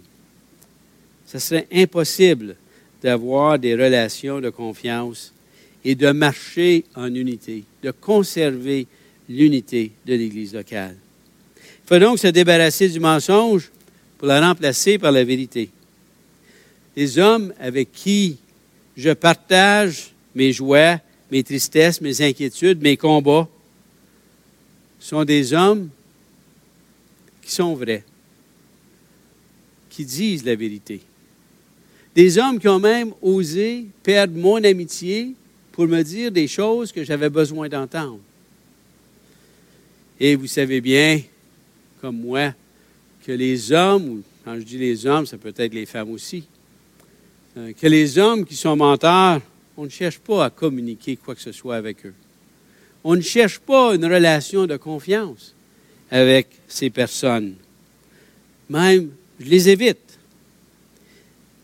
[1.28, 2.56] Ce serait impossible
[3.04, 5.32] d'avoir des relations de confiance
[5.84, 8.88] et de marcher en unité, de conserver
[9.30, 10.96] l'unité de l'Église locale.
[11.56, 13.70] Il faut donc se débarrasser du mensonge
[14.18, 15.70] pour la remplacer par la vérité.
[16.98, 18.38] Les hommes avec qui
[18.98, 23.48] je partage mes joies, mes tristesses, mes inquiétudes, mes combats,
[25.06, 25.88] sont des hommes
[27.44, 28.04] qui sont vrais,
[29.88, 31.00] qui disent la vérité.
[32.16, 35.34] Des hommes qui ont même osé perdre mon amitié
[35.72, 38.20] pour me dire des choses que j'avais besoin d'entendre.
[40.20, 41.22] Et vous savez bien,
[42.02, 42.56] comme moi,
[43.24, 46.48] que les hommes, quand je dis les hommes, ça peut être les femmes aussi,
[47.58, 49.40] euh, que les hommes qui sont menteurs,
[49.78, 52.14] on ne cherche pas à communiquer quoi que ce soit avec eux.
[53.08, 55.54] On ne cherche pas une relation de confiance
[56.10, 57.54] avec ces personnes.
[58.68, 60.18] Même, je les évite.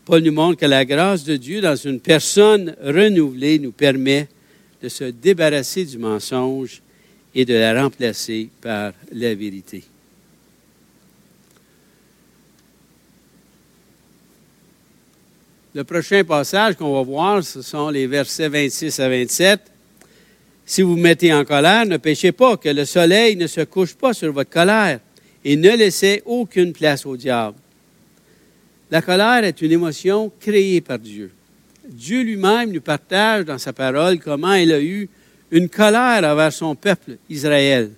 [0.04, 4.28] Paul nous montre que la grâce de Dieu dans une personne renouvelée nous permet
[4.80, 6.80] de se débarrasser du mensonge
[7.34, 9.82] et de la remplacer par la vérité.
[15.74, 19.71] Le prochain passage qu'on va voir, ce sont les versets 26 à 27.
[20.72, 24.14] Si vous mettez en colère, ne péchez pas, que le soleil ne se couche pas
[24.14, 25.00] sur votre colère,
[25.44, 27.58] et ne laissez aucune place au diable.
[28.90, 31.30] La colère est une émotion créée par Dieu.
[31.86, 35.10] Dieu lui-même nous partage dans sa parole comment il a eu
[35.50, 37.90] une colère envers son peuple Israël.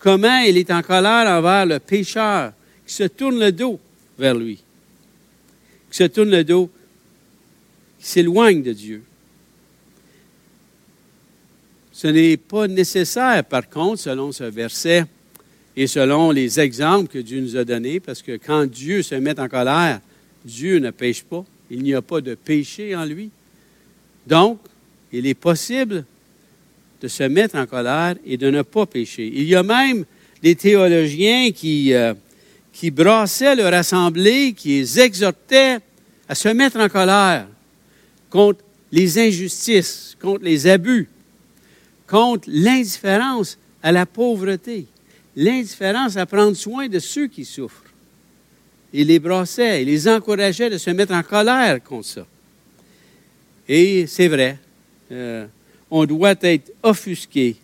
[0.00, 2.54] Comment il est en colère envers le pécheur
[2.84, 3.78] qui se tourne le dos
[4.18, 4.60] vers lui,
[5.92, 6.68] qui se tourne le dos,
[8.00, 9.04] qui s'éloigne de Dieu.
[11.96, 15.04] Ce n'est pas nécessaire, par contre, selon ce verset,
[15.76, 19.38] et selon les exemples que Dieu nous a donnés, parce que quand Dieu se met
[19.38, 20.00] en colère,
[20.44, 21.44] Dieu ne pêche pas.
[21.70, 23.30] Il n'y a pas de péché en lui.
[24.26, 24.58] Donc,
[25.12, 26.04] il est possible
[27.00, 29.30] de se mettre en colère et de ne pas pécher.
[29.32, 30.04] Il y a même
[30.42, 32.12] des théologiens qui, euh,
[32.72, 35.78] qui brassaient leur assemblée, qui les exhortaient
[36.28, 37.46] à se mettre en colère
[38.30, 41.08] contre les injustices, contre les abus,
[42.06, 44.86] contre l'indifférence à la pauvreté
[45.36, 47.82] l'indifférence à prendre soin de ceux qui souffrent.
[48.92, 52.26] Il les brassait, il les encourageait de se mettre en colère contre ça.
[53.68, 54.58] Et c'est vrai,
[55.10, 55.46] euh,
[55.90, 57.56] on doit être offusqué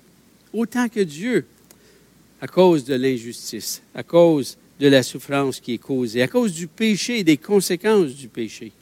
[0.53, 1.47] autant que Dieu
[2.41, 6.67] à cause de l'injustice, à cause de la souffrance qui est causée, à cause du
[6.67, 8.73] péché et des conséquences du péché.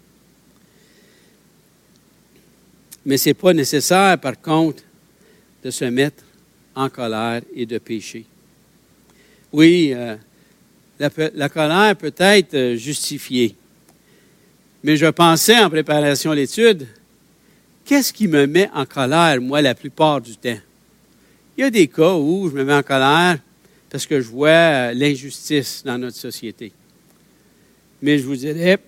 [3.04, 4.82] Mais ce n'est pas nécessaire, par contre,
[5.68, 6.24] de se mettre
[6.74, 8.24] en colère et de pécher.
[9.52, 10.16] Oui, euh,
[10.98, 13.54] la, colère peut être euh, justifiée.
[14.82, 16.86] Mais je pensais en préparation à l'étude,
[17.84, 20.58] qu'est-ce qui me met en colère, moi, la plupart du temps?
[21.58, 23.38] Il y a des cas où je me mets en colère
[23.90, 26.72] parce que je vois euh, l'injustice dans notre société.
[28.00, 28.78] Mais je vous dirais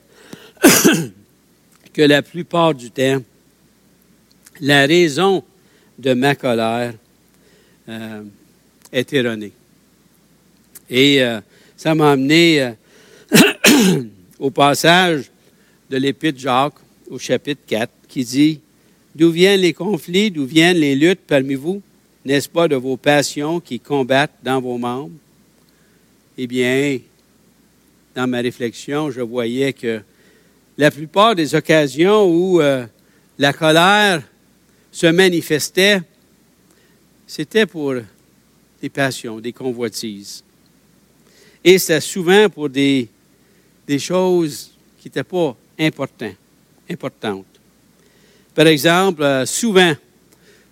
[1.92, 3.22] que la plupart du temps,
[4.62, 5.44] la raison
[6.00, 6.94] de ma colère
[8.92, 9.52] est erronée.
[10.90, 11.40] Et euh,
[11.76, 14.02] ça m'a amené euh,
[14.38, 15.30] au passage
[15.88, 16.74] de l'Épître Jacques,
[17.08, 18.60] au chapitre 4, qui dit
[19.14, 21.80] D'où viennent les conflits, d'où viennent les luttes parmi vous?
[22.24, 25.14] N'est-ce pas, de vos passions qui combattent dans vos membres?
[26.36, 26.98] Eh bien,
[28.14, 30.00] dans ma réflexion, je voyais que
[30.76, 32.84] la plupart des occasions où euh,
[33.38, 34.22] la colère
[34.90, 36.00] se manifestait,
[37.26, 37.94] c'était pour
[38.82, 40.42] des passions, des convoitises.
[41.62, 43.08] Et c'était souvent pour des,
[43.86, 47.46] des choses qui n'étaient pas importantes.
[48.54, 49.94] Par exemple, euh, souvent,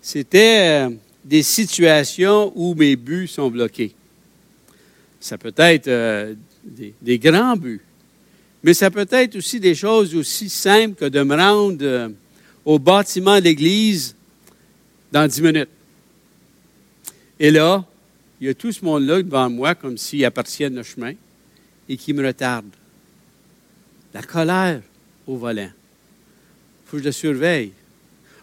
[0.01, 0.91] c'était euh,
[1.25, 3.95] des situations où mes buts sont bloqués.
[5.21, 6.35] Ça peut être euh,
[7.01, 7.81] des, grands buts,
[8.63, 12.13] mais ça peut être aussi des choses aussi simples que de me rendre
[12.65, 14.15] au bâtiment de l'Église
[15.11, 15.69] dans dix minutes.
[17.41, 17.85] Et là,
[18.41, 21.13] il y a tout ce monde-là devant moi comme s'il appartient à notre chemin
[21.89, 22.67] et qui me retarde.
[24.15, 24.81] La colère
[25.27, 25.71] au volant.
[25.71, 27.73] Il faut que je le surveille.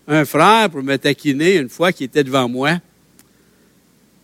[0.08, 2.80] Un frère, pour me taquiner une fois qu'il était devant moi,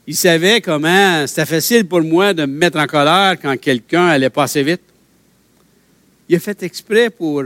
[0.06, 4.30] il savait comment c'était facile pour moi de me mettre en colère quand quelqu'un allait
[4.30, 4.82] passer vite.
[6.28, 7.46] Il a fait exprès pour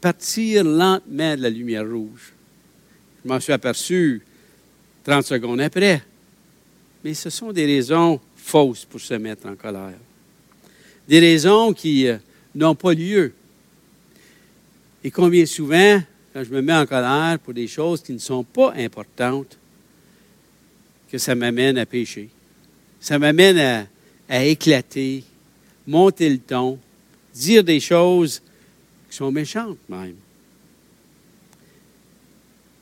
[0.00, 2.32] partir lentement de la lumière rouge.
[3.24, 4.22] Je m'en suis aperçu
[5.04, 6.02] 30 secondes après.
[7.04, 9.98] Mais ce sont des raisons fausses pour se mettre en colère.
[11.08, 12.18] Des raisons qui euh,
[12.54, 13.32] n'ont pas lieu.
[15.02, 18.44] Et combien souvent, quand je me mets en colère pour des choses qui ne sont
[18.44, 19.56] pas importantes,
[21.10, 22.28] que ça m'amène à pécher.
[23.00, 23.86] Ça m'amène
[24.28, 25.24] à, éclater,
[25.86, 26.78] monter le ton,
[27.34, 28.42] dire des choses
[29.18, 30.14] sont méchantes même.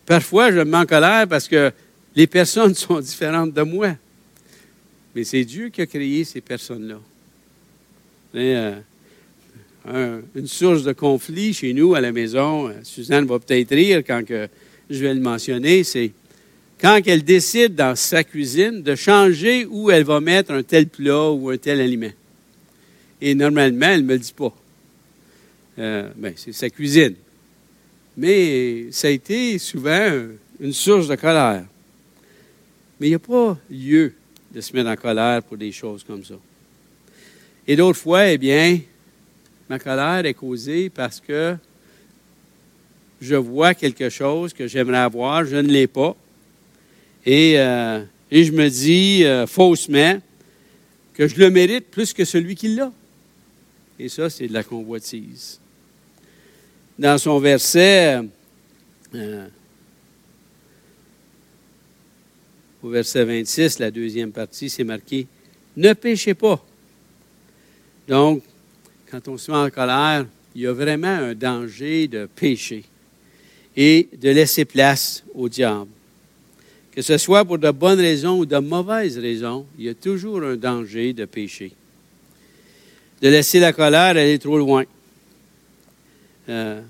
[0.04, 1.72] Parfois, je me mets en colère parce que
[2.14, 3.96] les personnes sont différentes de moi.
[5.14, 7.00] Mais c'est Dieu qui a créé ces personnes-là.
[8.34, 14.02] Euh, une source de conflit chez nous à la maison, euh, Suzanne va peut-être rire
[14.06, 16.12] quand je vais le mentionner, c'est
[16.78, 21.30] quand elle décide dans sa cuisine de changer où elle va mettre un tel plat
[21.30, 22.12] ou un tel aliment.
[23.22, 24.54] Et normalement, elle ne me le dit pas.
[25.78, 27.14] Euh, ben, c'est sa cuisine.
[28.16, 30.10] Mais ça a été souvent
[30.58, 31.64] une source de colère.
[32.98, 34.14] Mais il n'y a pas lieu
[34.54, 36.36] de se mettre en colère pour des choses comme ça.
[37.66, 38.80] Et d'autres fois, eh bien,
[39.68, 41.56] ma colère est causée parce que
[43.20, 46.16] je vois quelque chose que j'aimerais avoir, je ne l'ai pas.
[47.24, 50.18] Et, euh, et je me dis euh, faussement
[51.12, 52.92] que je le mérite plus que celui qui l'a.
[53.98, 55.58] Et ça, c'est de la convoitise.
[56.98, 58.20] Dans son verset,
[59.14, 59.48] euh,
[62.82, 65.26] au verset 26, la deuxième partie, c'est marqué
[65.76, 66.64] Ne péchez pas.
[68.08, 68.42] Donc,
[69.10, 72.84] quand on se met en colère, il y a vraiment un danger de pécher
[73.76, 75.90] et de laisser place au diable.
[76.92, 80.42] Que ce soit pour de bonnes raisons ou de mauvaises raisons, il y a toujours
[80.42, 81.72] un danger de pécher.
[83.20, 84.84] De laisser la colère aller trop loin.
[86.48, 86.80] Euh,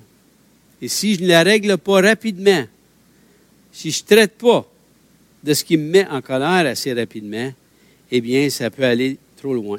[0.80, 2.64] et si je ne la règle pas rapidement,
[3.72, 4.68] si je ne traite pas
[5.42, 7.52] de ce qui me met en colère assez rapidement,
[8.10, 9.78] eh bien, ça peut aller trop loin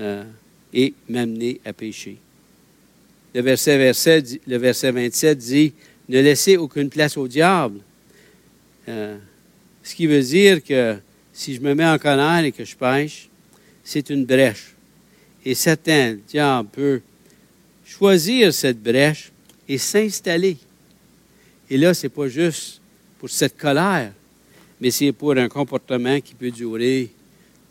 [0.00, 0.24] euh,
[0.72, 2.16] et m'amener à pécher.
[3.34, 5.72] Le verset, verset, le verset 27 dit
[6.08, 7.80] Ne laissez aucune place au diable.
[8.88, 9.16] Euh,
[9.82, 10.96] ce qui veut dire que
[11.32, 13.28] si je me mets en colère et que je pêche,
[13.84, 14.74] c'est une brèche.
[15.44, 17.00] Et Satan, le diable, peut
[17.90, 19.32] choisir cette brèche
[19.68, 20.56] et s'installer.
[21.68, 22.80] Et là, ce n'est pas juste
[23.18, 24.12] pour cette colère,
[24.80, 27.10] mais c'est pour un comportement qui peut durer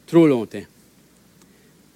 [0.06, 0.66] trop longtemps.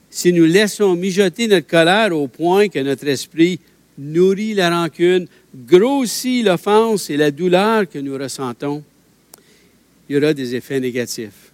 [0.09, 3.59] Si nous laissons mijoter notre colère au point que notre esprit
[3.97, 8.83] nourrit la rancune, grossit l'offense et la douleur que nous ressentons,
[10.07, 11.51] il y aura des effets négatifs.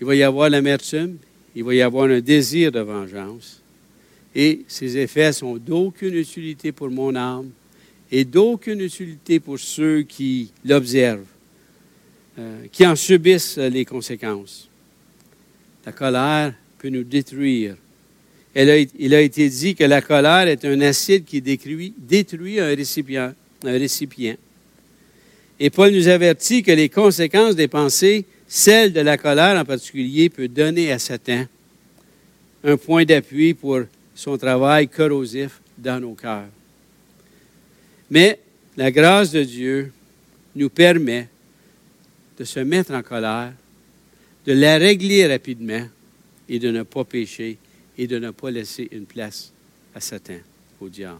[0.00, 1.16] Il va y avoir l'amertume,
[1.54, 3.59] il va y avoir un désir de vengeance,
[4.34, 7.50] et ces effets sont d'aucune utilité pour mon âme
[8.10, 11.26] et d'aucune utilité pour ceux qui l'observent.
[12.38, 14.68] Euh, qui en subissent les conséquences.
[15.84, 17.76] La colère peut nous détruire.
[18.54, 23.34] il a été dit que la colère est un acide qui détruit, détruit un, récipient,
[23.64, 24.36] un récipient.
[25.58, 30.30] Et Paul nous avertit que les conséquences des pensées, celles de la colère en particulier,
[30.30, 31.44] peut donner à Satan
[32.62, 33.80] un point d'appui pour
[34.20, 36.50] son travail corrosif dans nos cœurs.
[38.10, 38.38] Mais
[38.76, 39.92] la grâce de Dieu
[40.54, 41.26] nous permet
[42.38, 43.54] de se mettre en colère,
[44.44, 45.88] de la régler rapidement
[46.50, 47.56] et de ne pas pécher
[47.96, 49.52] et de ne pas laisser une place
[49.94, 50.40] à Satan,
[50.82, 51.18] au diable.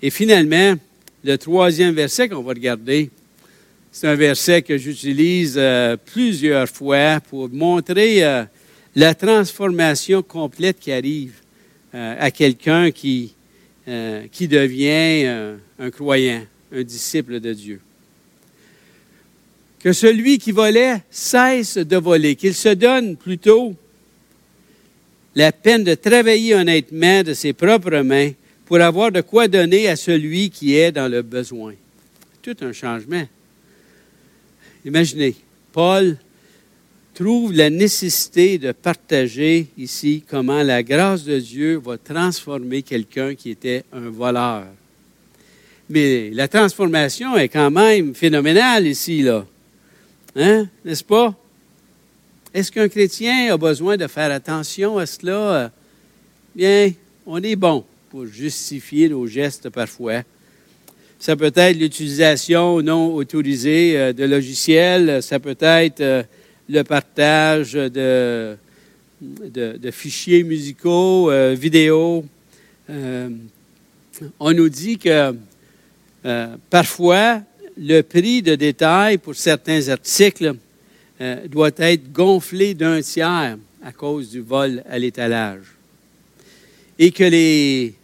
[0.00, 0.76] Et finalement,
[1.24, 3.10] le troisième verset qu'on va regarder,
[3.92, 8.44] C'est un verset que j'utilise euh, plusieurs fois pour montrer euh,
[8.94, 11.39] la transformation complète qui arrive
[11.94, 13.34] euh, à quelqu'un qui,
[14.30, 17.80] qui devient un croyant, un disciple de Dieu.
[19.80, 23.74] Que celui qui volait cesse de voler, qu'il se donne plutôt
[25.34, 28.32] la peine de travailler honnêtement de ses propres mains
[28.66, 31.74] pour avoir de quoi donner à celui qui est dans le besoin.
[32.42, 33.26] Tout un changement.
[34.84, 35.34] Imaginez,
[35.72, 36.16] Paul
[37.14, 43.50] trouve la nécessité de partager ici comment la grâce de Dieu va transformer quelqu'un qui
[43.50, 44.66] était un voleur.
[45.88, 49.44] Mais la transformation est quand même phénoménale ici, là.
[50.36, 50.68] Hein?
[50.84, 51.34] N'est-ce pas?
[52.54, 55.72] Est-ce qu'un chrétien a besoin de faire attention à cela?
[56.54, 56.92] Bien,
[57.26, 60.22] on est bon pour justifier nos gestes parfois.
[61.18, 66.22] Ça peut être l'utilisation non autorisée euh, de logiciels, ça peut être euh,
[66.70, 68.56] le partage de,
[69.90, 72.24] fichiers musicaux, euh, vidéos.
[72.88, 75.34] on nous dit que
[76.68, 77.42] parfois,
[77.76, 80.54] le prix de détail pour certains articles
[81.48, 85.64] doit être gonflé d'un tiers à cause du vol à l'étalage.
[86.98, 87.94] Et que les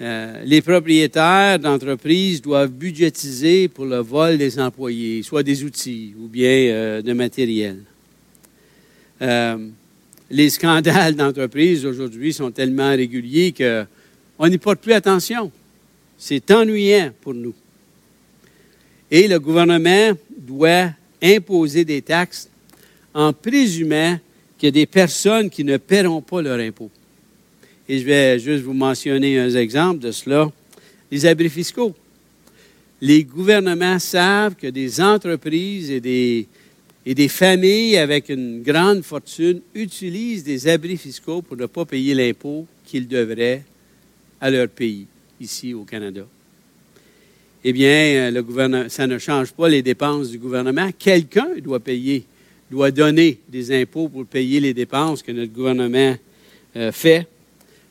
[0.00, 6.48] euh, propriétaires d'entreprises doivent budgétiser pour le vol des employés, soit des outils ou bien
[6.48, 7.80] euh, de matériel.
[9.22, 9.68] Euh,
[10.30, 15.50] les scandales d'entreprise aujourd'hui sont tellement réguliers qu'on n'y porte plus attention.
[16.16, 17.54] C'est ennuyant pour nous.
[19.10, 20.90] Et le gouvernement doit
[21.22, 22.48] imposer des taxes
[23.12, 24.18] en présumant
[24.56, 26.90] qu'il y a des personnes qui ne paieront pas leur impôt.
[27.88, 30.50] Et je vais juste vous mentionner un exemple de cela.
[31.10, 31.94] Les abris fiscaux.
[33.00, 36.46] Les gouvernements savent que des entreprises et des,
[37.06, 42.14] et des familles avec une grande fortune utilisent des abris fiscaux pour ne pas payer
[42.14, 43.62] l'impôt qu'ils devraient
[44.40, 45.06] à leur pays,
[45.40, 46.26] ici au Canada.
[47.62, 50.90] Eh bien, gouvernement, ça ne change pas les dépenses du gouvernement.
[50.98, 52.24] Quelqu'un doit payer,
[52.70, 56.16] doit donner des impôts pour payer les dépenses que notre gouvernement
[56.76, 57.26] euh, fait.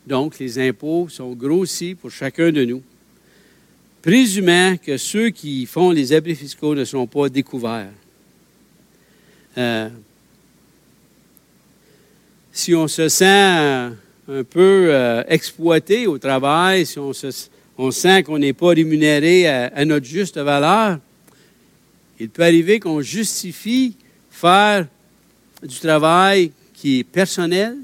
[0.07, 2.81] Donc, les impôts sont grossis pour chacun de nous,
[4.01, 7.91] présumant que ceux qui font les abris fiscaux ne sont pas découverts.
[9.59, 9.89] Euh,
[12.53, 13.93] si on se sent un
[14.49, 17.11] peu euh, exploité au travail, si on,
[17.91, 20.99] sent qu'on n'est pas rémunéré à, notre juste valeur,
[22.19, 23.95] il peut arriver qu'on justifie
[24.29, 24.87] faire
[25.61, 27.75] du travail qui est personnel,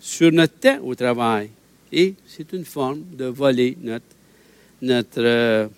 [0.00, 1.48] sur notre temps au travail.
[1.92, 4.04] Et c'est une forme de voler notre,
[4.82, 5.68] notre euh,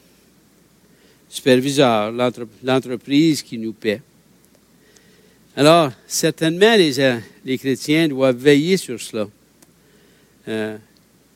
[1.28, 2.10] superviseur,
[2.64, 4.00] l'entreprise qui nous paie.
[5.58, 9.26] Alors, certainement, les, euh, les, chrétiens doivent veiller sur cela.
[10.48, 10.76] Euh,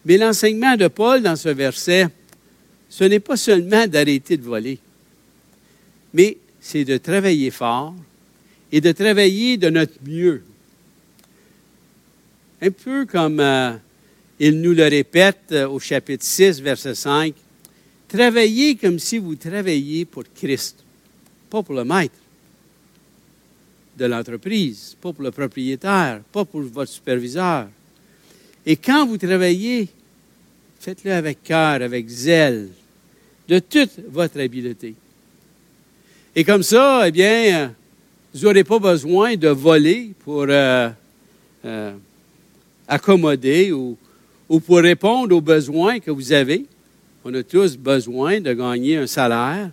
[0.04, 2.06] mais l'enseignement de Paul dans ce verset,
[2.90, 4.78] ce n'est pas seulement d'arrêter de voler,
[6.12, 7.94] mais c'est de travailler fort
[8.70, 10.42] et de travailler de notre mieux
[12.60, 13.72] un peu comme euh,
[14.38, 17.34] il nous le répète au chapitre 6, verset 5.
[18.06, 20.84] Travaillez comme si vous travailliez pour Christ,
[21.48, 22.14] pas pour le maître
[24.00, 27.68] de l'entreprise, pas pour le propriétaire, pas pour votre superviseur.
[28.64, 29.88] Et quand vous travaillez,
[30.80, 32.70] faites-le avec cœur, avec zèle,
[33.46, 34.94] de toute votre habileté.
[36.34, 37.68] Et comme ça, eh bien, euh,
[38.32, 40.46] vous n'aurez pas besoin de voler pour
[42.88, 43.98] accommoder ou,
[44.60, 46.64] pour répondre aux besoins que vous avez.
[47.22, 49.70] On a tous besoin de gagner un salaire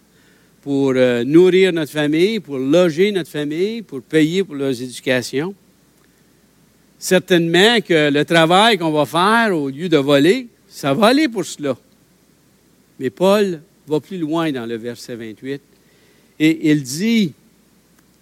[0.67, 5.55] pour euh, nourrir notre famille, pour loger notre famille, pour payer pour leurs éducations.
[6.99, 11.45] Certainement que le travail qu'on va faire au lieu de voler, ça va aller pour
[11.45, 11.77] cela.
[12.99, 15.61] Mais Paul va plus loin dans le verset 28
[16.37, 17.31] et il dit,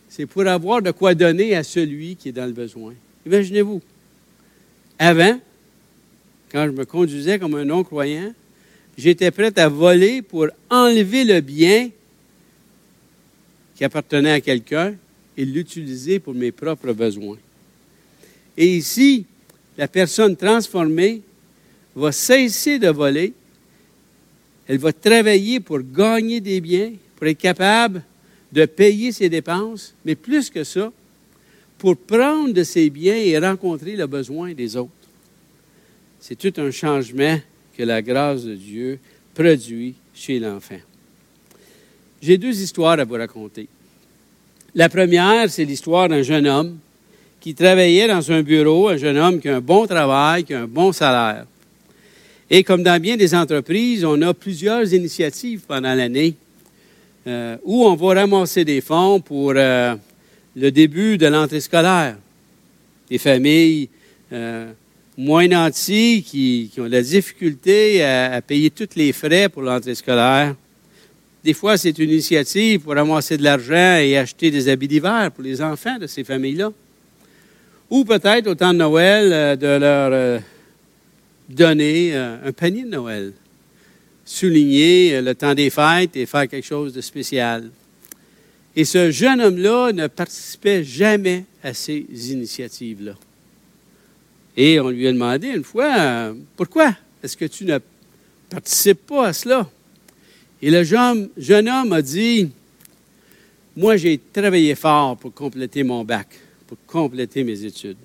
[0.07, 2.93] c'est pour avoir de quoi donner à celui qui est dans le besoin.
[3.25, 3.81] Imaginez-vous,
[4.99, 5.39] avant,
[6.51, 8.35] quand je me conduisais comme un non-croyant,
[8.99, 11.89] j'étais prêt à voler pour enlever le bien
[13.75, 14.95] qui appartenait à quelqu'un
[15.37, 17.37] et l'utiliser pour mes propres besoins.
[18.57, 19.25] Et ici,
[19.77, 21.21] la personne transformée
[21.95, 23.33] va cesser de voler,
[24.67, 28.03] elle va travailler pour gagner des biens, pour être capable
[28.51, 30.91] de payer ses dépenses, mais plus que ça,
[31.77, 34.91] pour prendre de ses biens et rencontrer le besoin des autres.
[36.21, 37.39] C'est tout un changement
[37.77, 38.99] que la grâce de Dieu
[39.33, 40.79] produit chez l'enfant.
[42.21, 43.67] J'ai deux histoires à vous raconter.
[44.73, 46.77] La première, c'est l'histoire d'un jeune homme
[47.39, 50.61] qui travaillait dans un bureau, un jeune homme qui a un bon travail, qui a
[50.61, 51.45] un bon salaire.
[52.49, 56.35] Et comme dans bien des entreprises, on a plusieurs initiatives pendant l'année
[57.27, 59.95] euh, où on va ramasser des fonds pour euh,
[60.55, 62.17] le début de l'entrée scolaire.
[63.09, 63.89] Des familles
[64.31, 64.71] euh,
[65.17, 70.55] moins nantis qui, ont de la difficulté à, payer tous les frais pour l'entrée scolaire.
[71.45, 75.43] Des fois, c'est une initiative pour ramasser de l'argent et acheter des habits d'hiver pour
[75.43, 76.71] les enfants de ces familles-là.
[77.91, 80.39] Ou peut-être au temps de Noël, euh, de leur euh,
[81.47, 83.31] donner euh, un panier de Noël,
[84.25, 87.69] souligner le temps des fêtes et faire quelque chose de spécial.
[88.75, 93.13] Et ce jeune homme-là ne participait jamais à ces initiatives-là.
[94.57, 97.77] Et on lui a demandé une fois, pourquoi est-ce que tu ne
[98.49, 99.69] participes pas à cela?
[100.61, 101.29] Et le jeune,
[101.69, 102.49] homme a dit,
[103.75, 106.27] moi j'ai travaillé fort pour compléter mon bac,
[106.65, 107.97] pour compléter mes études.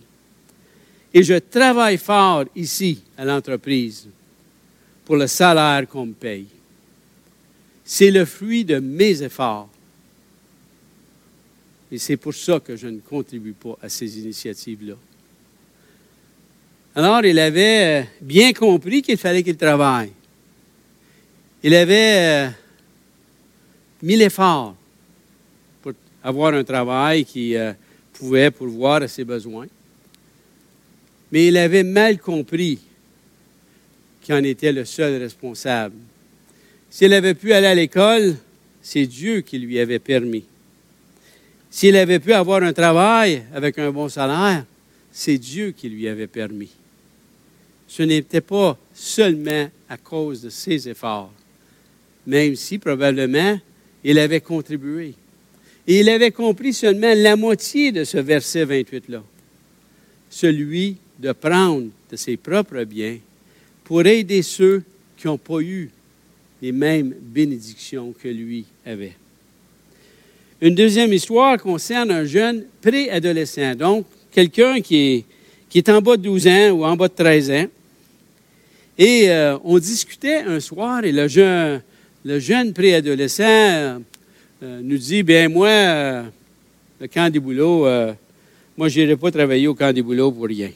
[1.13, 4.07] Et je travaille fort ici à l'entreprise
[5.05, 6.47] pour le salaire qu'on me paye.
[7.85, 9.69] C'est le fruit de mes efforts.
[11.91, 14.95] Et c'est pour ça que je ne contribue pas à ces initiatives-là.
[16.95, 20.13] Alors, il avait bien compris qu'il fallait qu'il travaille.
[21.63, 22.49] Il avait euh,
[24.03, 24.75] mis l'effort
[25.83, 25.93] pour
[26.23, 27.73] avoir un travail qui euh,
[28.13, 29.67] pouvait pourvoir à ses besoins.
[31.31, 32.79] Mais il avait mal compris
[34.23, 35.97] qu'il en était le seul responsable.
[36.89, 38.37] S'il avait pu aller à l'école,
[38.83, 40.45] c'est Dieu qui lui avait permis.
[41.71, 44.65] S'il avait pu avoir un travail avec un bon salaire,
[45.13, 46.71] c'est Dieu qui lui avait permis
[47.91, 51.33] ce n'était pas seulement à cause de ses efforts,
[52.27, 53.59] même si probablement
[54.05, 55.15] il avait contribué.
[55.87, 59.23] Et il avait compris seulement la moitié de ce verset 28-là,
[60.29, 63.19] celui de prendre de ses propres biens
[63.85, 64.83] pour aider ceux
[65.17, 65.91] qui n'ont pas eu
[66.63, 69.15] les mêmes bénédictions que lui avait.
[70.61, 75.25] Une deuxième histoire concerne un jeune préadolescent, donc quelqu'un qui est,
[75.69, 77.67] qui est en bas de 12 ans ou en bas de 13 ans,
[78.99, 81.81] et euh, on discutait un soir et le jeune,
[82.25, 83.99] le jeune préadolescent euh,
[84.61, 86.23] nous dit, bien moi, euh,
[87.01, 87.87] le camp des boulots,
[88.77, 90.71] moi je n'irai pas travailler au camp des boulots pour rien.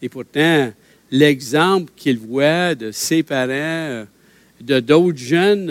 [0.00, 0.72] et pourtant,
[1.10, 4.04] l'exemple qu'il voit de ses parents,
[4.60, 5.70] de d'autres jeunes,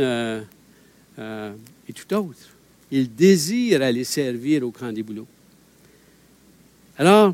[1.17, 2.49] est tout autre.
[2.91, 5.27] Il désire aller servir au camp des boulots.
[6.97, 7.33] Alors,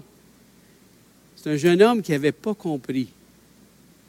[1.35, 3.07] c'est un jeune homme qui n'avait pas compris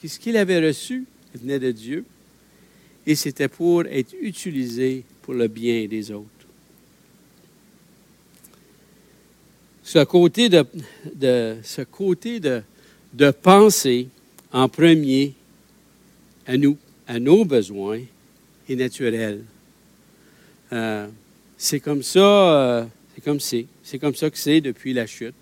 [0.05, 2.05] que ce qu'il avait reçu venait de Dieu
[3.07, 6.29] et c'était pour être utilisé pour le bien des autres.
[9.83, 10.67] Ce côté de
[13.31, 14.09] penser
[14.53, 15.33] en premier
[16.47, 16.77] à nous,
[17.07, 18.03] à nos besoins,
[18.69, 19.43] est naturel.
[20.71, 21.09] Euh,
[21.57, 22.85] c'est comme ça, euh,
[23.15, 25.35] c'est comme c'est, c'est comme ça que c'est depuis la chute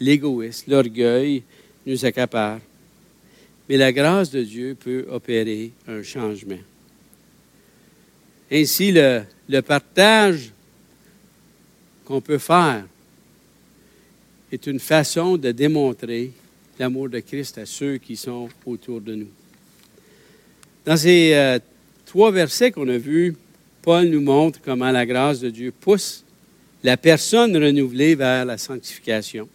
[0.00, 1.44] l'égoïsme, l'orgueil
[1.86, 2.58] nous accapare.
[3.72, 6.58] Mais la grâce de Dieu peut opérer un changement.
[8.50, 10.50] Ainsi, le, partage
[12.04, 12.84] qu'on peut faire
[14.52, 16.32] est une façon de démontrer
[16.78, 19.30] l'amour de Christ à ceux qui sont autour de nous.
[20.84, 21.58] Dans ces euh,
[22.04, 23.34] trois versets qu'on a vus,
[23.80, 26.26] Paul nous montre comment la grâce de Dieu pousse
[26.84, 29.48] la personne renouvelée vers la sanctification.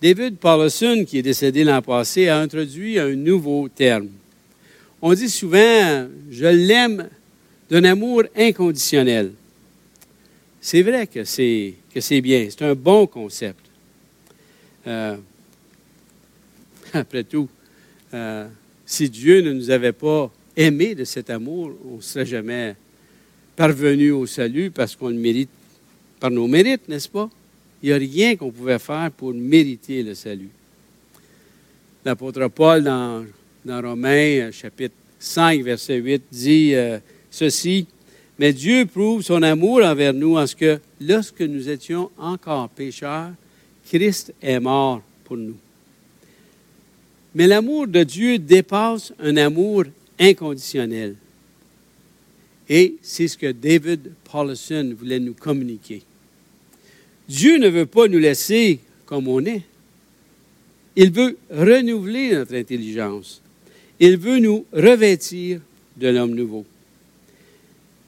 [0.00, 4.08] David Paulson, qui est décédé l'an passé, a introduit un nouveau terme.
[5.00, 7.08] On dit souvent, je l'aime
[7.70, 9.32] d'un amour inconditionnel.
[10.60, 11.74] C'est vrai que c'est,
[12.20, 13.60] bien, c'est un bon concept.
[14.86, 15.16] Euh,
[16.92, 17.48] après tout,
[18.12, 18.48] euh,
[18.84, 22.76] si Dieu ne nous avait pas aimés de cet amour, on ne serait jamais
[23.54, 25.50] parvenu au salut parce qu'on le mérite
[26.20, 27.30] par nos mérites, n'est-ce pas?
[27.82, 30.48] Il n'y a rien qu'on pouvait faire pour mériter le salut.
[32.04, 33.24] L'apôtre Paul, dans,
[33.66, 36.98] Romains, chapitre 5, verset 8, dit euh,
[37.30, 37.86] ceci,
[38.38, 43.32] Mais Dieu prouve son amour envers nous en ce que, lorsque nous étions encore pécheurs,
[43.86, 45.56] Christ est mort pour nous.
[47.34, 49.84] Mais l'amour de Dieu dépasse un amour
[50.18, 51.16] inconditionnel.
[52.68, 56.02] Et c'est ce que David Paulson voulait nous communiquer.
[57.28, 59.62] Dieu ne veut pas nous laisser comme on est.
[60.94, 63.42] Il veut renouveler notre intelligence.
[64.00, 65.60] Il veut nous revêtir
[65.96, 66.64] de l'homme nouveau.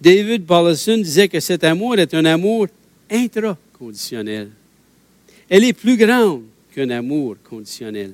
[0.01, 2.69] David Paulson disait que cet amour est un amour
[3.11, 4.51] intraconditionnel.
[5.49, 6.43] Elle est plus grande
[6.75, 8.13] qu'un amour conditionnel.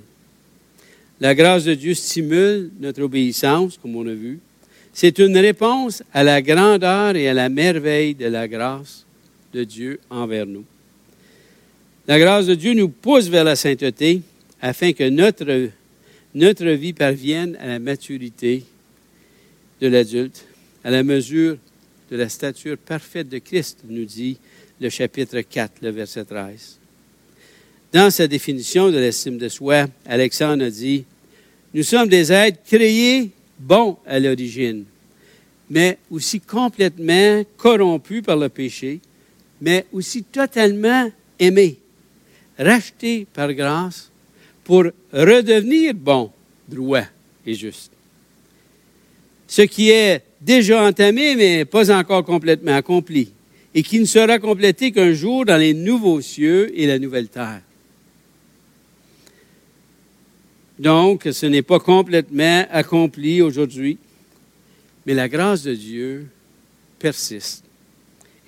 [1.20, 4.40] La grâce de Dieu stimule notre obéissance, comme on a vu.
[4.92, 9.04] C'est une réponse à la grandeur et à la merveille de la grâce
[9.52, 10.64] de Dieu envers nous.
[12.06, 14.20] La grâce de Dieu nous pousse vers la sainteté
[14.60, 15.70] afin que notre,
[16.34, 18.62] notre vie parvienne à la maturité
[19.80, 20.44] de l'adulte,
[20.84, 21.56] à la mesure
[22.10, 24.36] de la stature parfaite de Christ, nous dit
[24.80, 26.78] le chapitre 4, le verset 13.
[27.92, 31.04] Dans sa définition de l'estime de soi, Alexandre a dit,
[31.72, 34.84] Nous sommes des êtres créés bons à l'origine,
[35.70, 39.00] mais aussi complètement corrompus par le péché,
[39.60, 41.78] mais aussi totalement aimés,
[42.58, 44.10] rachetés par grâce
[44.64, 46.30] pour redevenir bons,
[46.68, 47.06] droits
[47.46, 47.92] et justes.
[49.46, 53.32] Ce qui est déjà entamé, mais pas encore complètement accompli,
[53.74, 57.60] et qui ne sera complété qu'un jour dans les nouveaux cieux et la nouvelle terre.
[60.78, 63.98] Donc, ce n'est pas complètement accompli aujourd'hui,
[65.06, 66.26] mais la grâce de Dieu
[66.98, 67.64] persiste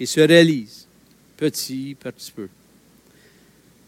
[0.01, 0.87] et se réalise
[1.37, 2.49] petit par petit peu.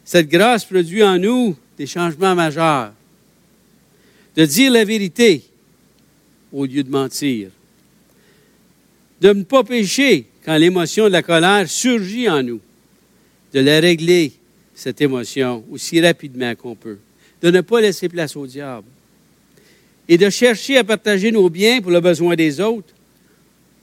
[0.08, 2.94] Cette grâce produit en nous des changements majeurs.
[4.34, 5.42] De dire la vérité
[6.50, 7.50] au lieu de mentir.
[9.20, 12.60] De ne pas pécher quand l'émotion de la colère surgit en nous.
[13.52, 14.32] De la régler,
[14.74, 16.96] cette émotion, aussi rapidement qu'on peut.
[17.42, 18.88] De ne pas laisser place au diable.
[20.08, 22.94] Et de chercher à partager nos biens pour le besoin des autres,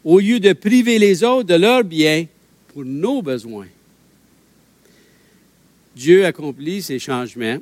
[0.04, 2.26] au lieu de priver les autres de leurs biens
[2.74, 3.68] pour nos besoins.
[5.96, 7.58] Dieu accomplit ces changements.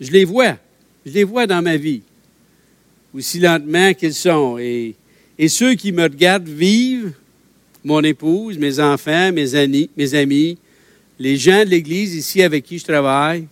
[0.00, 0.56] Je les vois.
[1.04, 2.00] Je les vois dans ma vie,
[3.14, 4.56] aussi lentement qu'ils sont.
[4.58, 4.94] Et,
[5.38, 7.12] et, ceux qui me regardent vivent,
[7.84, 10.56] mon épouse, mes enfants, mes amis, mes amis,
[11.18, 13.46] les gens de l'Église ici avec qui je travaille,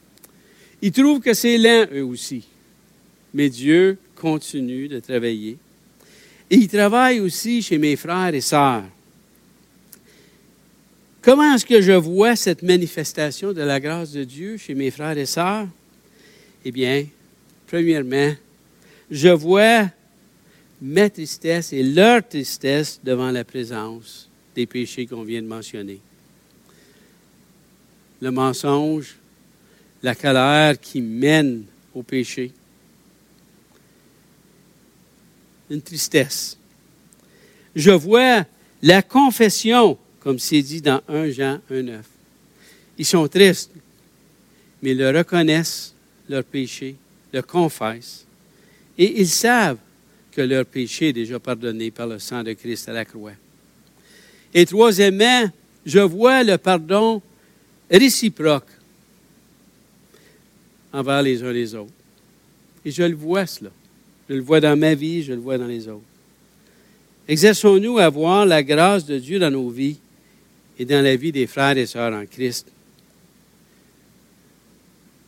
[0.80, 2.44] ils trouvent que c'est lent, eux aussi.
[3.34, 5.58] Mais Dieu continue de travailler.
[6.50, 8.84] Et il travaille aussi chez mes frères et sœurs.
[11.22, 15.16] Comment est-ce que je vois cette manifestation de la grâce de Dieu chez mes frères
[15.16, 15.68] et sœurs?
[16.64, 17.06] Eh bien,
[17.68, 18.34] premièrement,
[19.08, 19.88] je vois
[20.80, 26.00] ma tristesse et leur tristesse devant la présence des péchés qu'on vient de mentionner.
[28.20, 29.16] Le mensonge,
[30.02, 31.62] la colère qui mène
[31.94, 32.50] au péché.
[35.70, 36.58] Une tristesse.
[37.76, 38.44] Je vois
[38.82, 41.98] la confession comme c'est dit dans 1 Jean 1,9.
[42.98, 43.72] Ils sont tristes,
[44.80, 45.94] mais ils reconnaissent,
[46.28, 46.94] leur péché,
[47.32, 48.24] le confessent,
[48.96, 49.78] et ils savent
[50.30, 53.32] que leur péché est déjà pardonné par le sang de Christ à la croix.
[54.54, 55.50] Et troisièmement,
[55.84, 57.20] je vois le pardon
[57.90, 58.68] réciproque
[60.92, 61.92] envers les uns les autres.
[62.84, 63.70] Et je le vois, cela.
[64.28, 66.04] Je le vois dans ma vie, je le vois dans les autres.
[67.26, 69.98] Exerçons-nous à voir la grâce de Dieu dans nos vies
[70.82, 72.66] et dans la vie des frères et sœurs en Christ.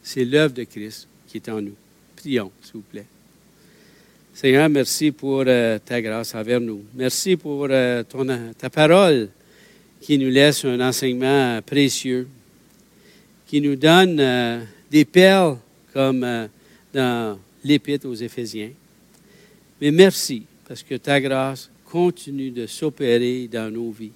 [0.03, 1.77] C'est l'œuvre de Christ qui est en nous.
[2.17, 3.07] Prions, s'il vous plaît.
[4.35, 6.83] Seigneur, merci pour euh, ta grâce envers nous.
[6.97, 8.27] Merci pour euh, ton,
[8.59, 9.29] ta parole
[10.01, 12.27] qui nous laisse un enseignement précieux,
[13.47, 15.59] qui nous donne euh, des perles
[15.93, 16.49] comme
[16.93, 18.73] dans l'Épître aux Éphésiens.
[19.81, 24.11] Mais merci parce que ta grâce continue de s'opérer dans nos vies.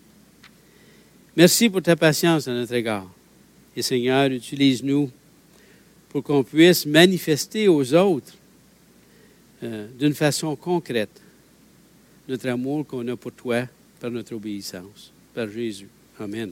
[1.39, 3.09] Merci pour ta patience à notre égard.
[3.77, 5.09] Et Seigneur, utilise-nous
[6.09, 8.35] pour qu'on puisse manifester aux autres
[9.63, 11.23] euh, d'une façon concrète
[12.29, 13.69] notre amour qu'on a pour toi
[14.01, 15.13] par notre obéissance.
[15.33, 15.89] Par Jésus.
[16.19, 16.51] Amen.